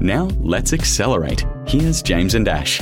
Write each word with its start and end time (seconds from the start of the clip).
Now, 0.00 0.28
let's 0.38 0.72
accelerate. 0.72 1.44
Here's 1.66 2.02
James 2.02 2.36
and 2.36 2.46
Ash. 2.46 2.80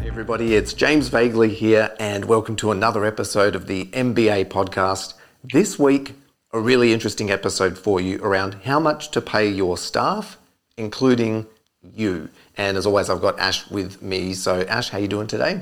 Hey 0.00 0.08
everybody, 0.08 0.56
it's 0.56 0.72
James 0.72 1.08
Vagley 1.08 1.50
here, 1.50 1.94
and 2.00 2.24
welcome 2.24 2.56
to 2.56 2.72
another 2.72 3.04
episode 3.04 3.54
of 3.54 3.68
the 3.68 3.84
MBA 3.86 4.46
podcast. 4.46 5.14
This 5.44 5.78
week, 5.78 6.16
a 6.52 6.58
really 6.58 6.92
interesting 6.92 7.30
episode 7.30 7.78
for 7.78 8.00
you 8.00 8.20
around 8.20 8.54
how 8.64 8.80
much 8.80 9.12
to 9.12 9.20
pay 9.20 9.48
your 9.48 9.78
staff, 9.78 10.36
including 10.76 11.46
you. 11.80 12.28
And 12.56 12.76
as 12.76 12.86
always, 12.86 13.08
I've 13.08 13.20
got 13.20 13.38
Ash 13.38 13.70
with 13.70 14.02
me. 14.02 14.34
So, 14.34 14.62
Ash, 14.62 14.88
how 14.88 14.98
you 14.98 15.06
doing 15.06 15.28
today? 15.28 15.60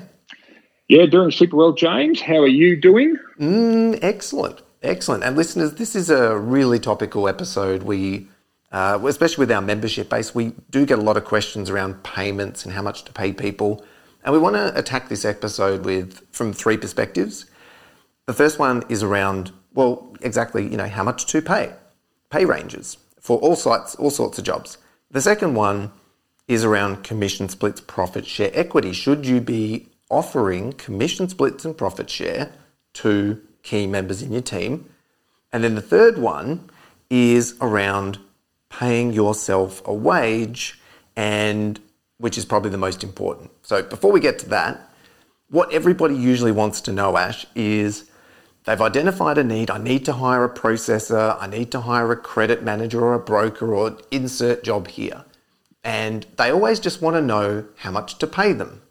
Yeah, 0.88 1.04
doing 1.04 1.30
super 1.30 1.56
well, 1.56 1.72
James. 1.72 2.22
How 2.22 2.38
are 2.38 2.48
you 2.48 2.80
doing? 2.80 3.18
Mm, 3.38 3.98
excellent, 4.00 4.62
excellent. 4.82 5.24
And 5.24 5.36
listeners, 5.36 5.74
this 5.74 5.94
is 5.94 6.08
a 6.08 6.38
really 6.38 6.78
topical 6.78 7.28
episode. 7.28 7.82
We, 7.82 8.28
uh, 8.74 8.98
especially 9.06 9.42
with 9.42 9.52
our 9.52 9.62
membership 9.62 10.10
base, 10.10 10.34
we 10.34 10.52
do 10.70 10.84
get 10.84 10.98
a 10.98 11.02
lot 11.02 11.16
of 11.16 11.24
questions 11.24 11.70
around 11.70 12.02
payments 12.02 12.64
and 12.64 12.74
how 12.74 12.82
much 12.82 13.04
to 13.04 13.12
pay 13.12 13.32
people. 13.32 13.84
And 14.24 14.32
we 14.32 14.38
want 14.38 14.56
to 14.56 14.76
attack 14.78 15.08
this 15.08 15.24
episode 15.24 15.84
with 15.84 16.20
from 16.32 16.52
three 16.52 16.76
perspectives. 16.76 17.46
The 18.26 18.32
first 18.32 18.58
one 18.58 18.82
is 18.88 19.02
around, 19.02 19.52
well, 19.74 20.14
exactly, 20.20 20.64
you 20.64 20.76
know, 20.76 20.88
how 20.88 21.04
much 21.04 21.26
to 21.26 21.40
pay, 21.40 21.72
pay 22.30 22.44
ranges 22.44 22.98
for 23.20 23.38
all 23.38 23.56
sites, 23.56 23.94
all 23.94 24.10
sorts 24.10 24.38
of 24.38 24.44
jobs. 24.44 24.78
The 25.10 25.20
second 25.20 25.54
one 25.54 25.92
is 26.48 26.64
around 26.64 27.04
commission 27.04 27.48
splits, 27.48 27.80
profit 27.80 28.26
share, 28.26 28.50
equity. 28.52 28.92
Should 28.92 29.24
you 29.24 29.40
be 29.40 29.88
offering 30.10 30.72
commission 30.72 31.28
splits 31.28 31.64
and 31.64 31.76
profit 31.76 32.10
share 32.10 32.52
to 32.94 33.40
key 33.62 33.86
members 33.86 34.22
in 34.22 34.32
your 34.32 34.42
team. 34.42 34.88
And 35.52 35.64
then 35.64 35.74
the 35.74 35.82
third 35.82 36.18
one 36.18 36.70
is 37.10 37.56
around 37.60 38.18
paying 38.78 39.12
yourself 39.12 39.82
a 39.86 39.94
wage 39.94 40.80
and 41.16 41.80
which 42.18 42.38
is 42.38 42.44
probably 42.44 42.70
the 42.70 42.78
most 42.78 43.04
important. 43.04 43.50
So 43.62 43.82
before 43.82 44.12
we 44.12 44.20
get 44.20 44.38
to 44.40 44.48
that, 44.50 44.90
what 45.50 45.72
everybody 45.72 46.16
usually 46.16 46.52
wants 46.52 46.80
to 46.82 46.92
know, 46.92 47.16
Ash, 47.16 47.46
is 47.54 48.10
they've 48.64 48.80
identified 48.80 49.38
a 49.38 49.44
need. 49.44 49.70
I 49.70 49.78
need 49.78 50.04
to 50.06 50.14
hire 50.14 50.44
a 50.44 50.52
processor, 50.52 51.36
I 51.40 51.46
need 51.46 51.70
to 51.72 51.80
hire 51.80 52.10
a 52.12 52.16
credit 52.16 52.62
manager 52.62 53.00
or 53.02 53.14
a 53.14 53.20
broker 53.20 53.74
or 53.74 53.98
insert 54.10 54.64
job 54.64 54.88
here. 54.88 55.24
And 55.82 56.26
they 56.36 56.50
always 56.50 56.80
just 56.80 57.02
want 57.02 57.16
to 57.16 57.22
know 57.22 57.66
how 57.76 57.90
much 57.90 58.18
to 58.18 58.26
pay 58.26 58.52
them. 58.52 58.82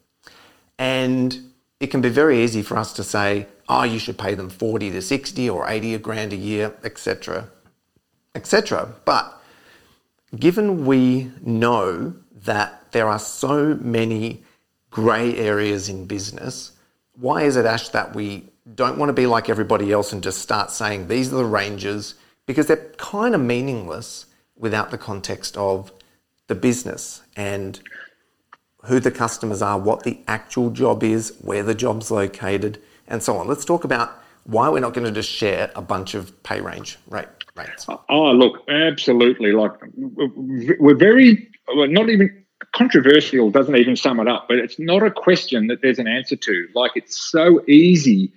And 0.78 1.52
it 1.80 1.88
can 1.88 2.02
be 2.02 2.10
very 2.10 2.44
easy 2.44 2.62
for 2.62 2.78
us 2.78 2.94
to 2.94 3.04
say, 3.04 3.48
oh, 3.68 3.84
you 3.84 4.00
should 4.00 4.18
pay 4.18 4.36
them 4.36 4.50
40 4.50 4.92
to 4.92 5.02
60 5.02 5.50
or 5.50 5.68
80 5.68 5.96
a 5.96 6.00
grand 6.00 6.34
a 6.34 6.38
year, 6.38 6.74
etc., 6.84 7.50
etc. 8.36 8.94
But 9.06 9.42
given 10.38 10.86
we 10.86 11.32
know 11.42 12.14
that 12.46 12.92
there 12.92 13.08
are 13.08 13.20
so 13.20 13.76
many 13.76 14.44
grey 14.90 15.36
areas 15.38 15.90
in 15.90 16.06
business, 16.06 16.72
why 17.20 17.44
is 17.44 17.56
it, 17.56 17.66
Ash, 17.66 17.90
that 17.90 18.16
we 18.16 18.50
don't 18.76 18.98
want 18.98 19.10
to 19.10 19.14
be 19.14 19.28
like 19.28 19.50
everybody 19.50 19.92
else 19.92 20.14
and 20.14 20.24
just 20.24 20.40
start 20.40 20.72
saying 20.72 21.08
these 21.08 21.32
are 21.32 21.38
the 21.38 21.46
ranges? 21.46 22.16
Because 22.46 22.68
they're 22.68 22.92
kind 22.98 23.36
of 23.36 23.42
meaningless 23.42 24.26
without 24.58 24.92
the 24.92 24.98
context 24.98 25.58
of 25.58 25.92
the 26.48 26.56
business 26.56 27.22
and 27.36 27.80
who 28.86 29.00
the 29.00 29.12
customers 29.12 29.62
are, 29.62 29.80
what 29.80 30.04
the 30.04 30.20
actual 30.28 30.70
job 30.70 31.04
is, 31.04 31.38
where 31.42 31.64
the 31.64 31.76
job's 31.76 32.12
located, 32.12 32.82
and 33.08 33.24
so 33.24 33.38
on. 33.38 33.48
Let's 33.48 33.66
talk 33.66 33.84
about 33.84 34.12
why 34.44 34.68
we're 34.70 34.80
not 34.80 34.94
going 34.94 35.06
to 35.06 35.12
just 35.12 35.30
share 35.30 35.72
a 35.76 35.82
bunch 35.82 36.16
of 36.16 36.44
pay 36.44 36.60
range. 36.60 36.98
Rate 37.08 37.28
rates. 37.56 37.88
Oh, 38.10 38.32
look, 38.32 38.68
absolutely. 38.70 39.52
Like 39.52 39.72
we're 39.96 40.96
very, 40.96 41.50
not 41.68 42.10
even 42.10 42.44
controversial 42.74 43.52
doesn't 43.52 43.76
even 43.76 43.96
sum 43.96 44.20
it 44.20 44.28
up, 44.28 44.48
but 44.48 44.58
it's 44.58 44.80
not 44.80 45.04
a 45.04 45.12
question 45.12 45.68
that 45.68 45.82
there's 45.82 46.00
an 46.00 46.08
answer 46.08 46.36
to. 46.36 46.68
Like 46.74 46.92
it's 46.96 47.18
so 47.32 47.64
easy 47.68 48.34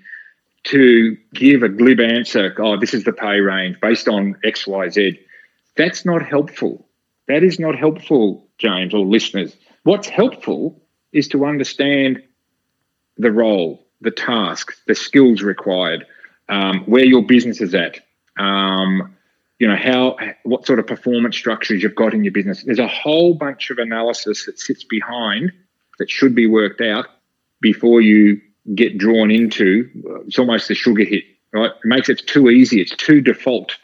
to 0.65 1.17
give 1.33 1.63
a 1.63 1.69
glib 1.69 2.01
answer. 2.01 2.55
Oh, 2.59 2.79
this 2.79 2.93
is 2.93 3.05
the 3.05 3.13
pay 3.13 3.41
range 3.41 3.81
based 3.81 4.09
on 4.09 4.37
X, 4.45 4.67
Y, 4.67 4.89
Z. 4.89 5.19
That's 5.77 6.05
not 6.05 6.27
helpful. 6.27 6.87
That 7.29 7.43
is 7.43 7.59
not 7.59 7.77
helpful, 7.77 8.49
James 8.59 8.95
or 8.95 9.05
listeners. 9.05 9.57
What's 9.85 10.09
helpful 10.09 10.83
is 11.13 11.29
to 11.29 11.45
understand 11.45 12.23
the 13.17 13.31
role, 13.31 13.87
the 14.01 14.11
task, 14.11 14.73
the 14.87 14.95
skills 14.95 15.43
required, 15.43 16.05
um, 16.49 16.81
where 16.87 17.05
your 17.05 17.23
business 17.23 17.61
is 17.61 17.75
at, 17.75 18.01
um, 18.37 19.15
you 19.59 19.69
know 19.69 19.77
how 19.77 20.17
what 20.45 20.67
sort 20.67 20.79
of 20.79 20.87
performance 20.87 21.37
structures 21.37 21.83
you've 21.83 21.95
got 21.95 22.15
in 22.15 22.25
your 22.25 22.33
business. 22.33 22.63
There's 22.65 22.79
a 22.79 22.89
whole 22.89 23.35
bunch 23.35 23.71
of 23.71 23.79
analysis 23.79 24.47
that 24.47 24.59
sits 24.59 24.85
behind 24.85 25.53
that 25.99 26.11
should 26.11 26.35
be 26.35 26.47
worked 26.47 26.81
out 26.81 27.07
before 27.61 28.01
you 28.01 28.41
get 28.75 28.99
drawn 28.99 29.31
into. 29.31 29.89
It's 30.27 30.39
almost 30.39 30.71
a 30.71 30.75
sugar 30.75 31.05
hit, 31.05 31.25
right? 31.53 31.71
It 31.71 31.87
makes 31.87 32.09
it 32.09 32.27
too 32.27 32.51
easy. 32.51 32.81
It's 32.81 32.95
too 32.95 33.21
default. 33.21 33.77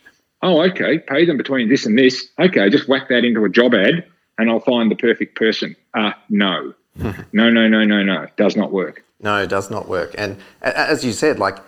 Oh, 0.43 0.63
okay, 0.71 0.99
pay 0.99 1.25
them 1.25 1.37
between 1.37 1.69
this 1.69 1.87
and 1.87 1.99
this. 1.99 2.29
Okay, 2.39 2.69
just 2.69 2.89
whack 2.89 3.09
that 3.09 3.25
into 3.25 3.45
a 3.45 3.49
job 3.49 3.75
ad 3.75 4.05
and 4.39 4.51
I'll 4.51 4.61
find 4.61 4.91
the 4.91 4.97
perfect 4.97 5.37
person. 5.37 5.77
Uh, 5.95 6.13
no. 6.29 6.75
no, 6.97 7.15
no, 7.51 7.69
no, 7.69 7.85
no, 7.85 8.03
no. 8.03 8.23
It 8.23 8.37
does 8.37 8.57
not 8.57 8.73
work. 8.73 9.05
No, 9.21 9.41
it 9.41 9.49
does 9.49 9.71
not 9.71 9.89
work. 9.89 10.15
And 10.19 10.39
as 10.61 11.05
you 11.05 11.13
said, 11.13 11.39
like, 11.39 11.59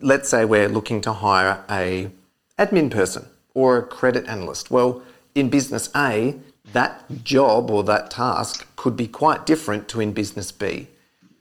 let's 0.00 0.28
say 0.28 0.44
we're 0.44 0.68
looking 0.68 1.00
to 1.02 1.12
hire 1.12 1.64
a 1.70 2.10
admin 2.58 2.90
person 2.90 3.26
or 3.54 3.78
a 3.78 3.82
credit 3.82 4.26
analyst. 4.26 4.70
Well, 4.70 5.02
in 5.34 5.48
business 5.50 5.90
A, 5.94 6.36
that 6.72 7.24
job 7.24 7.70
or 7.70 7.82
that 7.84 8.10
task 8.10 8.66
could 8.76 8.96
be 8.96 9.06
quite 9.06 9.46
different 9.46 9.88
to 9.88 10.00
in 10.00 10.12
business 10.12 10.52
B. 10.52 10.88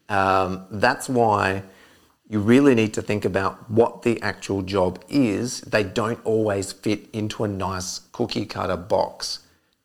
Um, 0.10 0.66
that's 0.72 1.10
why 1.10 1.64
you 2.30 2.40
really 2.40 2.76
need 2.76 2.94
to 2.94 3.02
think 3.02 3.26
about 3.26 3.70
what 3.70 4.04
the 4.04 4.22
actual 4.22 4.62
job 4.62 5.04
is. 5.10 5.62
They 5.62 5.84
don't 5.84 6.24
always 6.26 6.72
fit 6.72 7.10
into 7.14 7.44
a 7.44 7.48
nice 7.48 8.00
cookie 8.12 8.46
cutter 8.46 8.78
box. 8.78 9.40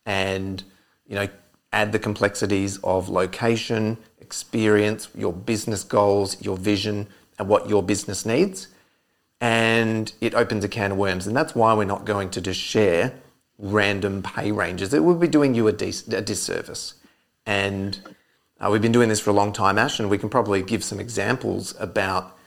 And 0.06 0.62
you 1.06 1.14
know, 1.14 1.28
add 1.72 1.92
the 1.92 1.98
complexities 1.98 2.78
of 2.78 3.08
location, 3.08 3.96
experience, 4.20 5.08
your 5.16 5.32
business 5.32 5.84
goals, 5.84 6.42
your 6.42 6.56
vision, 6.56 7.06
and 7.38 7.48
what 7.48 7.68
your 7.68 7.82
business 7.82 8.26
needs. 8.26 8.68
And 9.42 10.10
it 10.20 10.34
opens 10.34 10.64
a 10.64 10.68
can 10.68 10.92
of 10.92 10.98
worms. 10.98 11.26
And 11.26 11.36
that's 11.36 11.54
why 11.54 11.74
we're 11.74 11.84
not 11.84 12.06
going 12.06 12.30
to 12.30 12.40
just 12.40 12.60
share 12.60 13.12
random 13.58 14.22
pay 14.22 14.52
ranges. 14.52 14.94
It 14.94 15.02
would 15.02 15.20
be 15.20 15.28
doing 15.28 15.54
you 15.54 15.66
a, 15.66 15.72
dis- 15.72 16.06
a 16.08 16.22
disservice. 16.22 16.94
And 17.44 17.98
uh, 18.60 18.70
we've 18.70 18.80
been 18.80 18.92
doing 18.92 19.08
this 19.08 19.18
for 19.18 19.30
a 19.30 19.32
long 19.34 19.52
time, 19.52 19.78
Ash, 19.78 19.98
and 19.98 20.08
we 20.08 20.16
can 20.16 20.28
probably 20.28 20.62
give 20.62 20.84
some 20.84 21.00
examples 21.00 21.74
about 21.80 22.38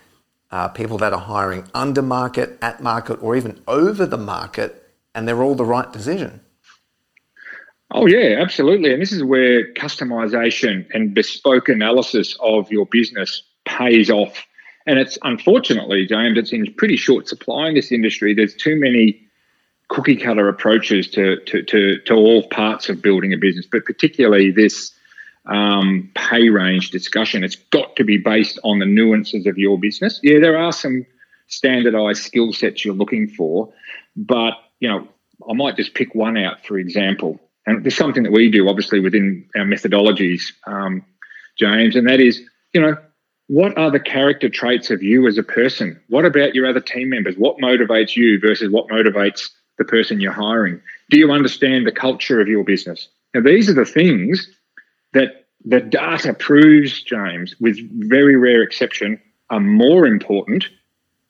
uh, 0.52 0.70
people 0.70 0.98
that 1.00 1.12
are 1.12 1.20
hiring 1.20 1.66
under 1.74 2.02
market, 2.02 2.58
at 2.62 2.82
market, 2.82 3.22
or 3.22 3.36
even 3.36 3.62
over 3.68 4.06
the 4.06 4.18
market, 4.18 4.90
and 5.14 5.28
they're 5.28 5.44
all 5.44 5.56
the 5.56 5.66
right 5.66 5.92
decision. 5.92 6.40
Oh, 7.92 8.06
yeah, 8.06 8.42
absolutely. 8.42 8.94
And 8.94 9.02
this 9.02 9.12
is 9.12 9.24
where 9.24 9.74
customization 9.74 10.88
and 10.94 11.14
bespoke 11.14 11.68
analysis 11.68 12.38
of 12.40 12.72
your 12.72 12.86
business 12.86 13.44
pays 13.66 14.10
off. 14.10 14.46
And 14.88 15.00
it's 15.00 15.18
unfortunately, 15.24 16.06
James, 16.06 16.38
it's 16.38 16.52
in 16.52 16.74
pretty 16.74 16.96
short 16.98 17.28
supply 17.28 17.70
in 17.70 17.74
this 17.76 17.92
industry. 17.92 18.34
There's 18.34 18.54
too 18.54 18.80
many 18.80 19.22
cookie 19.88 20.16
cutter 20.16 20.48
approaches 20.48 21.10
to, 21.12 21.38
to, 21.46 21.64
to, 21.64 22.00
to 22.02 22.14
all 22.14 22.48
parts 22.50 22.90
of 22.90 23.02
building 23.02 23.34
a 23.34 23.38
business, 23.38 23.68
but 23.72 23.86
particularly 23.86 24.52
this 24.52 24.92
um, 25.46 26.10
pay 26.16 26.50
range 26.50 26.92
discussion. 26.92 27.44
It's 27.44 27.56
got 27.56 27.96
to 27.96 28.04
be 28.04 28.18
based 28.18 28.60
on 28.64 28.80
the 28.80 28.86
nuances 28.86 29.46
of 29.46 29.58
your 29.58 29.80
business. 29.80 30.20
Yeah, 30.24 30.40
there 30.40 30.58
are 30.58 30.72
some 30.72 31.06
standardized 31.48 32.24
skill 32.24 32.54
sets 32.54 32.84
you're 32.84 32.96
looking 32.96 33.28
for, 33.28 33.72
but 34.16 34.54
you 34.80 34.90
know, 34.90 35.08
I 35.50 35.54
might 35.54 35.76
just 35.76 35.94
pick 35.94 36.16
one 36.16 36.38
out, 36.38 36.66
for 36.66 36.78
example. 36.78 37.40
And 37.66 37.84
there's 37.84 37.98
something 37.98 38.24
that 38.24 38.32
we 38.32 38.50
do, 38.50 38.70
obviously, 38.70 39.00
within 39.00 39.48
our 39.56 39.66
methodologies, 39.66 40.44
um, 40.68 41.04
James, 41.58 41.96
and 41.96 42.08
that 42.08 42.20
is, 42.20 42.42
you 42.74 42.82
know, 42.82 42.96
what 43.48 43.78
are 43.78 43.92
the 43.92 44.00
character 44.00 44.50
traits 44.50 44.90
of 44.90 45.04
you 45.04 45.28
as 45.28 45.38
a 45.38 45.44
person? 45.44 46.00
What 46.10 46.26
about 46.26 46.56
your 46.56 46.68
other 46.68 46.80
team 46.80 47.10
members? 47.10 47.36
What 47.38 47.58
motivates 47.58 48.16
you 48.16 48.40
versus 48.40 48.72
what 48.72 48.88
motivates 48.88 49.50
the 49.78 49.86
person 49.86 50.20
you're 50.20 50.32
hiring? 50.32 50.82
Do 51.10 51.20
you 51.20 51.32
understand 51.32 51.86
the 51.86 51.92
culture 51.92 52.42
of 52.42 52.48
your 52.48 52.64
business? 52.64 53.08
Now, 53.34 53.42
these 53.42 53.70
are 53.70 53.74
the 53.74 53.86
things 53.86 54.50
that 55.14 55.46
the 55.64 55.80
data 55.80 56.34
proves, 56.34 57.02
James, 57.02 57.56
with 57.60 57.78
very 58.08 58.36
rare 58.36 58.64
exception, 58.64 59.22
are 59.50 59.60
more 59.60 60.08
important 60.08 60.68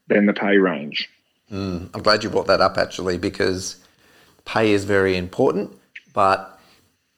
than 0.08 0.26
the 0.26 0.34
pay 0.34 0.58
range. 0.58 1.10
Mm, 1.52 1.90
I'm 1.94 2.02
glad 2.02 2.24
you 2.24 2.30
brought 2.30 2.48
that 2.48 2.62
up 2.62 2.78
actually 2.78 3.18
because 3.18 3.84
pay 4.46 4.72
is 4.72 4.86
very 4.86 5.18
important, 5.18 5.72
but 6.14 6.60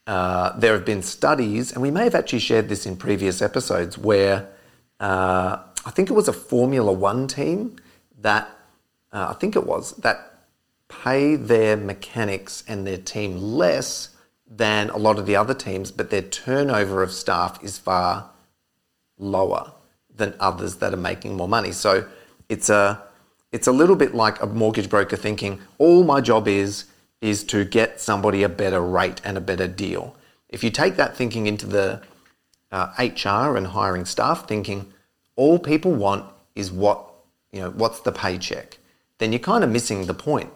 uh, 0.07 0.57
there 0.57 0.73
have 0.73 0.85
been 0.85 1.03
studies, 1.03 1.71
and 1.71 1.81
we 1.81 1.91
may 1.91 2.05
have 2.05 2.15
actually 2.15 2.39
shared 2.39 2.69
this 2.69 2.85
in 2.85 2.95
previous 2.95 3.41
episodes, 3.41 3.97
where 3.97 4.47
uh, 4.99 5.59
I 5.85 5.91
think 5.91 6.09
it 6.09 6.13
was 6.13 6.27
a 6.27 6.33
Formula 6.33 6.91
One 6.91 7.27
team 7.27 7.77
that 8.19 8.49
uh, 9.11 9.27
I 9.29 9.33
think 9.33 9.55
it 9.55 9.65
was 9.65 9.93
that 9.97 10.43
pay 10.89 11.35
their 11.35 11.77
mechanics 11.77 12.63
and 12.67 12.85
their 12.85 12.97
team 12.97 13.37
less 13.37 14.09
than 14.49 14.89
a 14.89 14.97
lot 14.97 15.19
of 15.19 15.25
the 15.25 15.35
other 15.35 15.53
teams, 15.53 15.91
but 15.91 16.09
their 16.09 16.21
turnover 16.21 17.03
of 17.03 17.11
staff 17.11 17.61
is 17.63 17.77
far 17.77 18.29
lower 19.17 19.73
than 20.13 20.33
others 20.39 20.77
that 20.77 20.93
are 20.93 20.97
making 20.97 21.35
more 21.35 21.47
money. 21.47 21.71
So 21.71 22.07
it's 22.49 22.69
a 22.69 23.03
it's 23.51 23.67
a 23.67 23.71
little 23.71 23.95
bit 23.95 24.13
like 24.13 24.41
a 24.41 24.45
mortgage 24.45 24.89
broker 24.89 25.15
thinking 25.15 25.61
all 25.77 26.03
my 26.03 26.21
job 26.21 26.47
is 26.47 26.85
is 27.21 27.43
to 27.45 27.65
get 27.65 27.99
somebody 27.99 28.43
a 28.43 28.49
better 28.49 28.81
rate 28.81 29.21
and 29.23 29.37
a 29.37 29.41
better 29.41 29.67
deal. 29.67 30.15
If 30.49 30.63
you 30.63 30.69
take 30.69 30.95
that 30.95 31.15
thinking 31.15 31.47
into 31.47 31.65
the 31.65 32.01
uh, 32.71 32.91
HR 32.97 33.57
and 33.57 33.67
hiring 33.67 34.05
staff 34.05 34.47
thinking 34.47 34.91
all 35.35 35.59
people 35.59 35.93
want 35.93 36.25
is 36.55 36.71
what 36.71 37.13
you 37.51 37.61
know 37.61 37.69
what's 37.71 38.01
the 38.01 38.11
paycheck, 38.11 38.77
then 39.19 39.31
you're 39.31 39.39
kind 39.39 39.63
of 39.63 39.69
missing 39.69 40.05
the 40.05 40.13
point. 40.13 40.51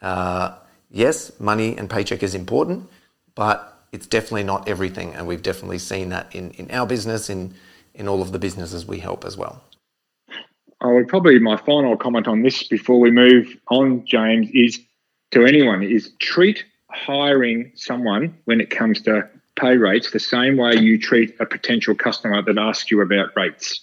Uh, 0.00 0.56
yes, 0.90 1.32
money 1.40 1.76
and 1.76 1.90
paycheck 1.90 2.22
is 2.22 2.34
important, 2.34 2.88
but 3.34 3.82
it's 3.92 4.06
definitely 4.06 4.44
not 4.44 4.68
everything, 4.68 5.14
and 5.14 5.26
we've 5.26 5.42
definitely 5.42 5.78
seen 5.78 6.10
that 6.10 6.34
in, 6.34 6.50
in 6.52 6.70
our 6.70 6.86
business, 6.86 7.28
in 7.28 7.54
in 7.94 8.06
all 8.06 8.22
of 8.22 8.32
the 8.32 8.38
businesses 8.38 8.86
we 8.86 9.00
help 9.00 9.24
as 9.24 9.36
well. 9.36 9.62
I 10.80 10.92
would 10.92 11.08
probably 11.08 11.38
my 11.40 11.56
final 11.56 11.96
comment 11.96 12.28
on 12.28 12.42
this 12.42 12.62
before 12.62 13.00
we 13.00 13.10
move 13.10 13.56
on, 13.68 14.04
James, 14.06 14.48
is 14.52 14.78
to 15.32 15.44
anyone 15.44 15.82
is 15.82 16.12
treat 16.20 16.64
hiring 16.90 17.72
someone 17.74 18.36
when 18.44 18.60
it 18.60 18.70
comes 18.70 19.00
to 19.02 19.28
pay 19.58 19.76
rates 19.76 20.10
the 20.10 20.20
same 20.20 20.56
way 20.56 20.74
you 20.76 20.98
treat 20.98 21.34
a 21.40 21.46
potential 21.46 21.94
customer 21.94 22.42
that 22.42 22.58
asks 22.58 22.90
you 22.90 23.00
about 23.00 23.36
rates. 23.36 23.82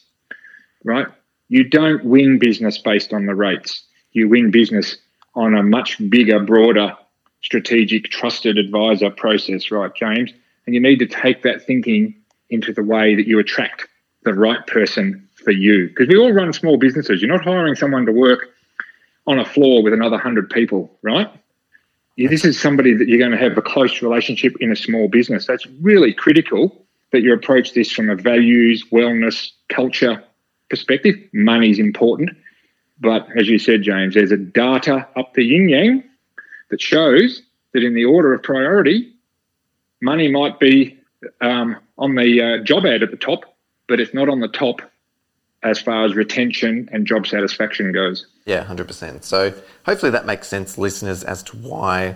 Right? 0.83 1.07
You 1.50 1.63
don't 1.63 2.04
win 2.06 2.39
business 2.39 2.77
based 2.77 3.13
on 3.13 3.25
the 3.25 3.36
rates. 3.36 3.83
You 4.12 4.30
win 4.30 4.51
business 4.51 4.98
on 5.36 5.56
a 5.56 5.63
much 5.63 5.98
bigger, 6.10 6.39
broader, 6.39 6.95
strategic, 7.42 8.06
trusted 8.06 8.57
advisor 8.57 9.10
process, 9.10 9.69
right, 9.69 9.94
James? 9.94 10.31
And 10.66 10.74
you 10.74 10.81
need 10.81 10.98
to 11.00 11.06
take 11.06 11.44
that 11.44 11.62
thinking 11.63 12.16
into 12.50 12.74
the 12.74 12.83
way 12.83 13.16
that 13.16 13.27
you 13.27 13.39
attract 13.39 13.88
the 14.24 14.33
right 14.33 14.66
person 14.66 15.27
for 15.44 15.51
you. 15.51 15.88
Because 15.88 16.07
we 16.07 16.18
all 16.18 16.31
run 16.31 16.54
small 16.54 16.77
businesses. 16.77 17.22
You're 17.22 17.31
not 17.31 17.44
hiring 17.44 17.75
someone 17.75 18.06
to 18.07 18.12
work 18.12 18.50
on 19.27 19.39
a 19.39 19.45
floor 19.45 19.83
with 19.83 19.94
another 19.94 20.16
100 20.16 20.50
people, 20.50 20.98
right? 21.04 21.30
This 22.17 22.45
is 22.45 22.59
somebody 22.59 22.94
that 22.94 23.07
you're 23.07 23.19
going 23.19 23.31
to 23.31 23.38
have 23.38 23.57
a 23.57 23.62
close 23.62 24.01
relationship 24.01 24.56
in 24.62 24.71
a 24.71 24.75
small 24.75 25.09
business. 25.09 25.45
That's 25.45 25.65
really 25.81 26.13
critical 26.13 26.85
that 27.12 27.21
you 27.21 27.33
approach 27.33 27.73
this 27.73 27.91
from 27.91 28.09
a 28.09 28.15
values, 28.15 28.85
wellness, 28.91 29.51
culture 29.69 30.23
perspective. 30.69 31.15
Money 31.33 31.71
is 31.71 31.79
important. 31.79 32.29
But 33.00 33.27
as 33.38 33.47
you 33.50 33.59
said, 33.59 33.83
James, 33.83 34.15
there's 34.15 34.31
a 34.31 34.38
data 34.38 35.07
up 35.17 35.33
the 35.33 35.44
yin 35.44 35.67
yang 35.67 36.03
that 36.69 36.81
shows 36.81 37.41
that 37.73 37.83
in 37.83 37.94
the 37.94 38.06
order 38.06 38.33
of 38.33 38.44
priority, 38.44 39.13
money 40.01 40.29
might 40.29 40.59
be 40.59 40.97
um, 41.41 41.75
on 41.97 42.15
the 42.15 42.41
uh, 42.41 42.63
job 42.63 42.85
ad 42.85 43.03
at 43.03 43.12
the 43.12 43.17
top, 43.17 43.41
but 43.88 44.00
it's 44.00 44.13
not 44.13 44.29
on 44.29 44.39
the 44.39 44.47
top 44.47 44.81
as 45.63 45.81
far 45.81 46.06
as 46.06 46.15
retention 46.15 46.88
and 46.91 47.06
job 47.06 47.27
satisfaction 47.27 47.91
goes. 47.91 48.27
Yeah, 48.45 48.63
100%. 48.63 49.24
So 49.24 49.53
hopefully 49.86 50.12
that 50.12 50.25
makes 50.25 50.47
sense, 50.47 50.77
listeners, 50.77 51.24
as 51.24 51.42
to 51.44 51.57
why 51.57 52.15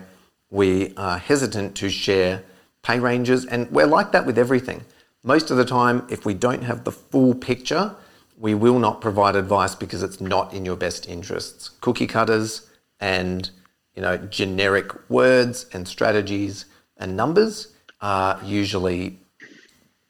we 0.52 0.94
are 0.96 1.18
hesitant 1.18 1.76
to 1.78 1.90
share 1.90 2.44
pay 2.84 3.00
ranges. 3.00 3.46
And 3.46 3.70
we're 3.72 3.88
like 3.88 4.12
that 4.12 4.26
with 4.26 4.38
everything. 4.38 4.86
Most 5.24 5.52
of 5.52 5.58
the 5.58 5.66
time, 5.66 6.06
if 6.10 6.26
we 6.26 6.34
don't 6.34 6.64
have 6.64 6.84
the 6.84 6.92
full 6.92 7.34
picture, 7.34 7.96
we 8.38 8.54
will 8.54 8.80
not 8.80 9.02
provide 9.02 9.36
advice 9.36 9.76
because 9.76 10.02
it's 10.02 10.22
not 10.22 10.54
in 10.54 10.66
your 10.66 10.78
best 10.78 11.10
interests. 11.10 11.70
Cookie 11.81 12.08
cutters 12.08 12.70
and 13.00 13.50
you 13.96 14.02
know 14.02 14.18
generic 14.18 15.10
words 15.10 15.66
and 15.74 15.88
strategies 15.88 16.66
and 16.98 17.18
numbers 17.18 17.74
are 18.02 18.40
usually 18.46 19.20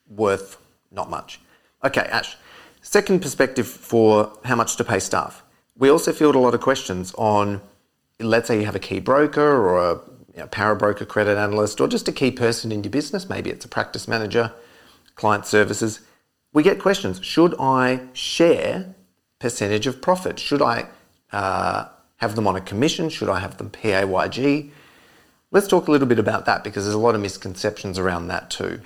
worth 0.07 0.57
not 0.91 1.09
much. 1.09 1.39
Okay, 1.83 2.01
Ash. 2.01 2.37
Second 2.81 3.21
perspective 3.21 3.67
for 3.67 4.31
how 4.45 4.55
much 4.55 4.75
to 4.75 4.83
pay 4.83 4.99
staff. 4.99 5.43
We 5.79 5.89
also 5.89 6.13
field 6.13 6.35
a 6.35 6.39
lot 6.39 6.53
of 6.53 6.61
questions 6.61 7.13
on, 7.17 7.61
let's 8.19 8.47
say 8.47 8.59
you 8.59 8.65
have 8.65 8.75
a 8.75 8.79
key 8.79 8.99
broker 8.99 9.41
or 9.41 9.91
a 9.91 9.93
you 10.35 10.41
know, 10.41 10.47
power 10.47 10.75
broker 10.75 11.05
credit 11.05 11.37
analyst 11.37 11.81
or 11.81 11.87
just 11.87 12.07
a 12.07 12.11
key 12.11 12.29
person 12.29 12.71
in 12.71 12.83
your 12.83 12.91
business. 12.91 13.27
Maybe 13.27 13.49
it's 13.49 13.65
a 13.65 13.69
practice 13.69 14.07
manager, 14.07 14.53
client 15.15 15.47
services 15.47 16.01
we 16.53 16.63
get 16.63 16.79
questions. 16.79 17.23
Should 17.23 17.55
I 17.59 18.01
share 18.13 18.93
percentage 19.39 19.87
of 19.87 20.01
profit? 20.01 20.39
Should 20.39 20.61
I 20.61 20.87
uh, 21.31 21.85
have 22.17 22.35
them 22.35 22.47
on 22.47 22.55
a 22.55 22.61
commission? 22.61 23.09
Should 23.09 23.29
I 23.29 23.39
have 23.39 23.57
them 23.57 23.69
PAYG? 23.69 24.71
Let's 25.51 25.67
talk 25.67 25.87
a 25.87 25.91
little 25.91 26.07
bit 26.07 26.19
about 26.19 26.45
that 26.45 26.63
because 26.63 26.85
there's 26.85 26.95
a 26.95 26.99
lot 26.99 27.15
of 27.15 27.21
misconceptions 27.21 27.97
around 27.97 28.27
that 28.27 28.49
too. 28.49 28.81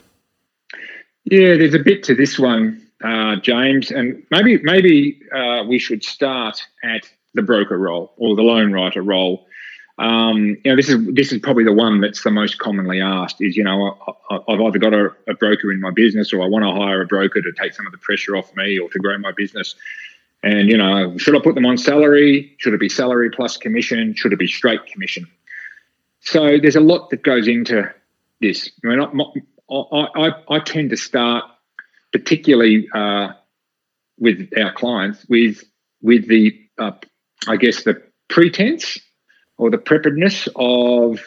Yeah, 1.25 1.55
there's 1.55 1.73
a 1.73 1.79
bit 1.79 2.03
to 2.03 2.15
this 2.15 2.37
one, 2.37 2.85
uh, 3.03 3.35
James, 3.37 3.91
and 3.91 4.23
maybe 4.31 4.57
maybe 4.63 5.19
uh, 5.33 5.63
we 5.67 5.79
should 5.79 6.03
start 6.03 6.61
at 6.83 7.03
the 7.33 7.41
broker 7.41 7.77
role 7.77 8.13
or 8.17 8.35
the 8.35 8.41
loan 8.41 8.71
writer 8.71 9.01
role 9.01 9.45
um, 9.99 10.57
you 10.63 10.71
know, 10.71 10.75
this 10.75 10.89
is 10.89 11.05
this 11.13 11.31
is 11.31 11.39
probably 11.39 11.63
the 11.63 11.73
one 11.73 12.01
that's 12.01 12.23
the 12.23 12.31
most 12.31 12.57
commonly 12.57 12.99
asked. 12.99 13.37
Is 13.39 13.55
you 13.55 13.63
know, 13.63 13.95
I, 14.29 14.39
have 14.47 14.61
either 14.61 14.79
got 14.79 14.93
a, 14.93 15.11
a, 15.27 15.35
broker 15.35 15.71
in 15.71 15.79
my 15.79 15.91
business, 15.91 16.33
or 16.33 16.41
I 16.41 16.47
want 16.47 16.65
to 16.65 16.71
hire 16.71 17.01
a 17.01 17.05
broker 17.05 17.41
to 17.41 17.51
take 17.51 17.73
some 17.73 17.85
of 17.85 17.91
the 17.91 17.99
pressure 17.99 18.35
off 18.35 18.55
me, 18.55 18.79
or 18.79 18.89
to 18.89 18.99
grow 18.99 19.17
my 19.19 19.31
business. 19.31 19.75
And 20.41 20.67
you 20.67 20.77
know, 20.77 21.15
should 21.19 21.35
I 21.35 21.39
put 21.39 21.53
them 21.53 21.67
on 21.67 21.77
salary? 21.77 22.55
Should 22.57 22.73
it 22.73 22.79
be 22.79 22.89
salary 22.89 23.29
plus 23.29 23.55
commission? 23.55 24.15
Should 24.15 24.33
it 24.33 24.39
be 24.39 24.47
straight 24.47 24.83
commission? 24.87 25.27
So 26.21 26.57
there's 26.57 26.75
a 26.75 26.81
lot 26.81 27.11
that 27.11 27.21
goes 27.21 27.47
into 27.47 27.93
this. 28.41 28.71
I 28.83 28.87
mean, 28.87 28.99
I, 28.99 29.73
I, 29.73 30.27
I, 30.27 30.55
I 30.55 30.59
tend 30.59 30.89
to 30.89 30.97
start, 30.97 31.45
particularly 32.13 32.87
uh, 32.93 33.33
with 34.17 34.49
our 34.57 34.71
clients, 34.71 35.25
with 35.27 35.63
with 36.01 36.27
the 36.27 36.57
uh, 36.77 36.91
I 37.47 37.57
guess 37.57 37.83
the 37.83 38.01
pretense 38.29 38.97
or 39.57 39.69
the 39.69 39.77
preparedness 39.77 40.47
of 40.55 41.19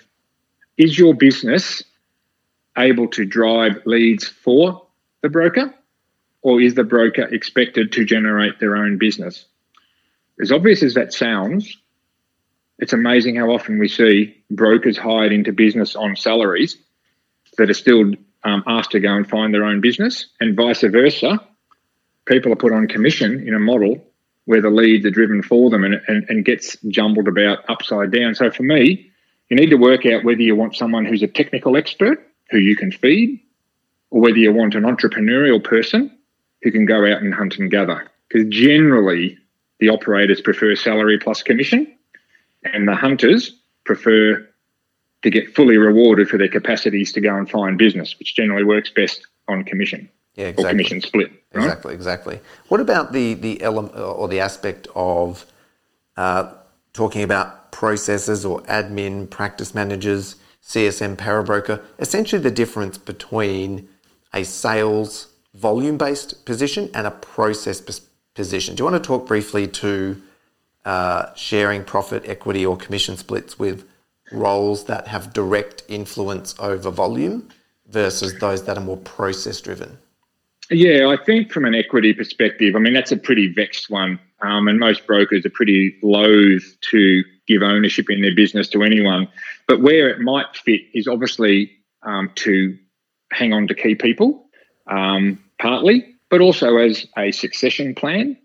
is 0.78 0.98
your 0.98 1.14
business 1.14 1.82
able 2.78 3.08
to 3.08 3.24
drive 3.24 3.82
leads 3.86 4.26
for 4.26 4.86
the 5.22 5.28
broker 5.28 5.74
or 6.42 6.60
is 6.60 6.74
the 6.74 6.84
broker 6.84 7.22
expected 7.22 7.92
to 7.92 8.04
generate 8.04 8.60
their 8.60 8.76
own 8.76 8.98
business? 8.98 9.46
As 10.40 10.52
obvious 10.52 10.82
as 10.82 10.94
that 10.94 11.12
sounds, 11.12 11.76
it's 12.78 12.92
amazing 12.92 13.36
how 13.36 13.50
often 13.50 13.78
we 13.78 13.88
see 13.88 14.36
brokers 14.50 14.98
hired 14.98 15.32
into 15.32 15.52
business 15.52 15.96
on 15.96 16.14
salaries 16.14 16.76
that 17.56 17.70
are 17.70 17.74
still 17.74 18.12
um, 18.46 18.62
asked 18.66 18.92
to 18.92 19.00
go 19.00 19.12
and 19.14 19.28
find 19.28 19.52
their 19.52 19.64
own 19.64 19.80
business, 19.80 20.26
and 20.40 20.56
vice 20.56 20.82
versa. 20.82 21.40
People 22.26 22.52
are 22.52 22.56
put 22.56 22.72
on 22.72 22.86
commission 22.86 23.46
in 23.46 23.54
a 23.54 23.58
model 23.58 24.04
where 24.44 24.62
the 24.62 24.70
leads 24.70 25.04
are 25.04 25.10
driven 25.10 25.42
for 25.42 25.68
them 25.70 25.82
and, 25.82 26.00
and, 26.06 26.24
and 26.28 26.44
gets 26.44 26.76
jumbled 26.88 27.26
about 27.26 27.68
upside 27.68 28.12
down. 28.12 28.34
So 28.34 28.50
for 28.50 28.62
me, 28.62 29.10
you 29.48 29.56
need 29.56 29.70
to 29.70 29.76
work 29.76 30.06
out 30.06 30.24
whether 30.24 30.40
you 30.42 30.54
want 30.54 30.76
someone 30.76 31.04
who's 31.04 31.22
a 31.22 31.28
technical 31.28 31.76
expert 31.76 32.24
who 32.50 32.58
you 32.58 32.76
can 32.76 32.92
feed, 32.92 33.40
or 34.10 34.20
whether 34.20 34.38
you 34.38 34.52
want 34.52 34.76
an 34.76 34.84
entrepreneurial 34.84 35.62
person 35.62 36.16
who 36.62 36.70
can 36.70 36.86
go 36.86 36.98
out 36.98 37.22
and 37.22 37.34
hunt 37.34 37.58
and 37.58 37.70
gather. 37.70 38.08
Because 38.28 38.46
generally, 38.48 39.36
the 39.80 39.88
operators 39.88 40.40
prefer 40.40 40.76
salary 40.76 41.18
plus 41.18 41.42
commission, 41.42 41.92
and 42.62 42.86
the 42.86 42.94
hunters 42.94 43.58
prefer 43.84 44.48
to 45.26 45.30
get 45.30 45.52
fully 45.56 45.76
rewarded 45.76 46.28
for 46.28 46.38
their 46.38 46.48
capacities 46.48 47.10
to 47.10 47.20
go 47.20 47.34
and 47.34 47.50
find 47.50 47.76
business, 47.76 48.16
which 48.20 48.36
generally 48.36 48.62
works 48.62 48.90
best 48.90 49.26
on 49.48 49.64
commission 49.64 50.08
yeah, 50.36 50.46
exactly. 50.46 50.64
or 50.64 50.68
commission 50.68 51.00
split. 51.00 51.32
Right? 51.52 51.64
Exactly, 51.64 51.94
exactly. 51.94 52.40
What 52.68 52.80
about 52.80 53.12
the 53.12 53.34
the 53.34 53.60
element 53.60 53.96
or 53.96 54.28
the 54.28 54.38
aspect 54.38 54.86
of 54.94 55.44
uh, 56.16 56.52
talking 56.92 57.24
about 57.24 57.72
processes 57.72 58.44
or 58.44 58.62
admin, 58.62 59.28
practice 59.28 59.74
managers, 59.74 60.36
CSM, 60.62 61.18
parabroker? 61.18 61.82
Essentially, 61.98 62.40
the 62.40 62.52
difference 62.52 62.96
between 62.96 63.88
a 64.32 64.44
sales 64.44 65.26
volume 65.54 65.98
based 65.98 66.44
position 66.44 66.88
and 66.94 67.04
a 67.04 67.10
process 67.10 67.80
position. 68.36 68.76
Do 68.76 68.82
you 68.82 68.88
want 68.88 69.02
to 69.02 69.04
talk 69.04 69.26
briefly 69.26 69.66
to 69.66 70.22
uh, 70.84 71.34
sharing 71.34 71.82
profit, 71.82 72.22
equity, 72.28 72.64
or 72.64 72.76
commission 72.76 73.16
splits 73.16 73.58
with 73.58 73.84
roles 74.32 74.84
that 74.84 75.08
have 75.08 75.32
direct 75.32 75.82
influence 75.88 76.54
over 76.58 76.90
volume 76.90 77.48
versus 77.88 78.38
those 78.38 78.64
that 78.64 78.76
are 78.76 78.84
more 78.84 78.96
process 78.96 79.60
driven? 79.60 79.98
Yeah, 80.70 81.08
I 81.08 81.16
think 81.22 81.52
from 81.52 81.64
an 81.64 81.74
equity 81.74 82.12
perspective, 82.12 82.74
I 82.74 82.80
mean, 82.80 82.92
that's 82.92 83.12
a 83.12 83.16
pretty 83.16 83.52
vexed 83.52 83.88
one. 83.88 84.18
Um, 84.42 84.68
and 84.68 84.78
most 84.78 85.06
brokers 85.06 85.46
are 85.46 85.50
pretty 85.50 85.96
loath 86.02 86.76
to 86.90 87.22
give 87.46 87.62
ownership 87.62 88.10
in 88.10 88.20
their 88.20 88.34
business 88.34 88.68
to 88.70 88.82
anyone. 88.82 89.28
But 89.66 89.80
where 89.80 90.08
it 90.08 90.20
might 90.20 90.54
fit 90.56 90.82
is 90.92 91.06
obviously 91.06 91.70
um, 92.02 92.30
to 92.36 92.76
hang 93.32 93.52
on 93.52 93.66
to 93.68 93.74
key 93.74 93.94
people, 93.94 94.46
um, 94.88 95.42
partly, 95.58 96.14
but 96.28 96.40
also 96.40 96.76
as 96.76 97.06
a 97.16 97.30
succession 97.30 97.94
plan. 97.94 98.36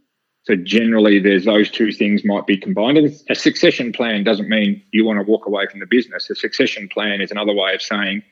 So 0.43 0.55
generally, 0.55 1.19
there's 1.19 1.45
those 1.45 1.69
two 1.69 1.91
things 1.91 2.25
might 2.25 2.47
be 2.47 2.57
combined. 2.57 2.97
A 3.29 3.35
succession 3.35 3.91
plan 3.91 4.23
doesn't 4.23 4.49
mean 4.49 4.81
you 4.91 5.05
want 5.05 5.19
to 5.19 5.29
walk 5.29 5.45
away 5.45 5.67
from 5.67 5.79
the 5.79 5.85
business. 5.85 6.29
A 6.29 6.35
succession 6.35 6.89
plan 6.89 7.21
is 7.21 7.29
another 7.29 7.53
way 7.53 7.75
of 7.75 7.81
saying, 7.81 8.23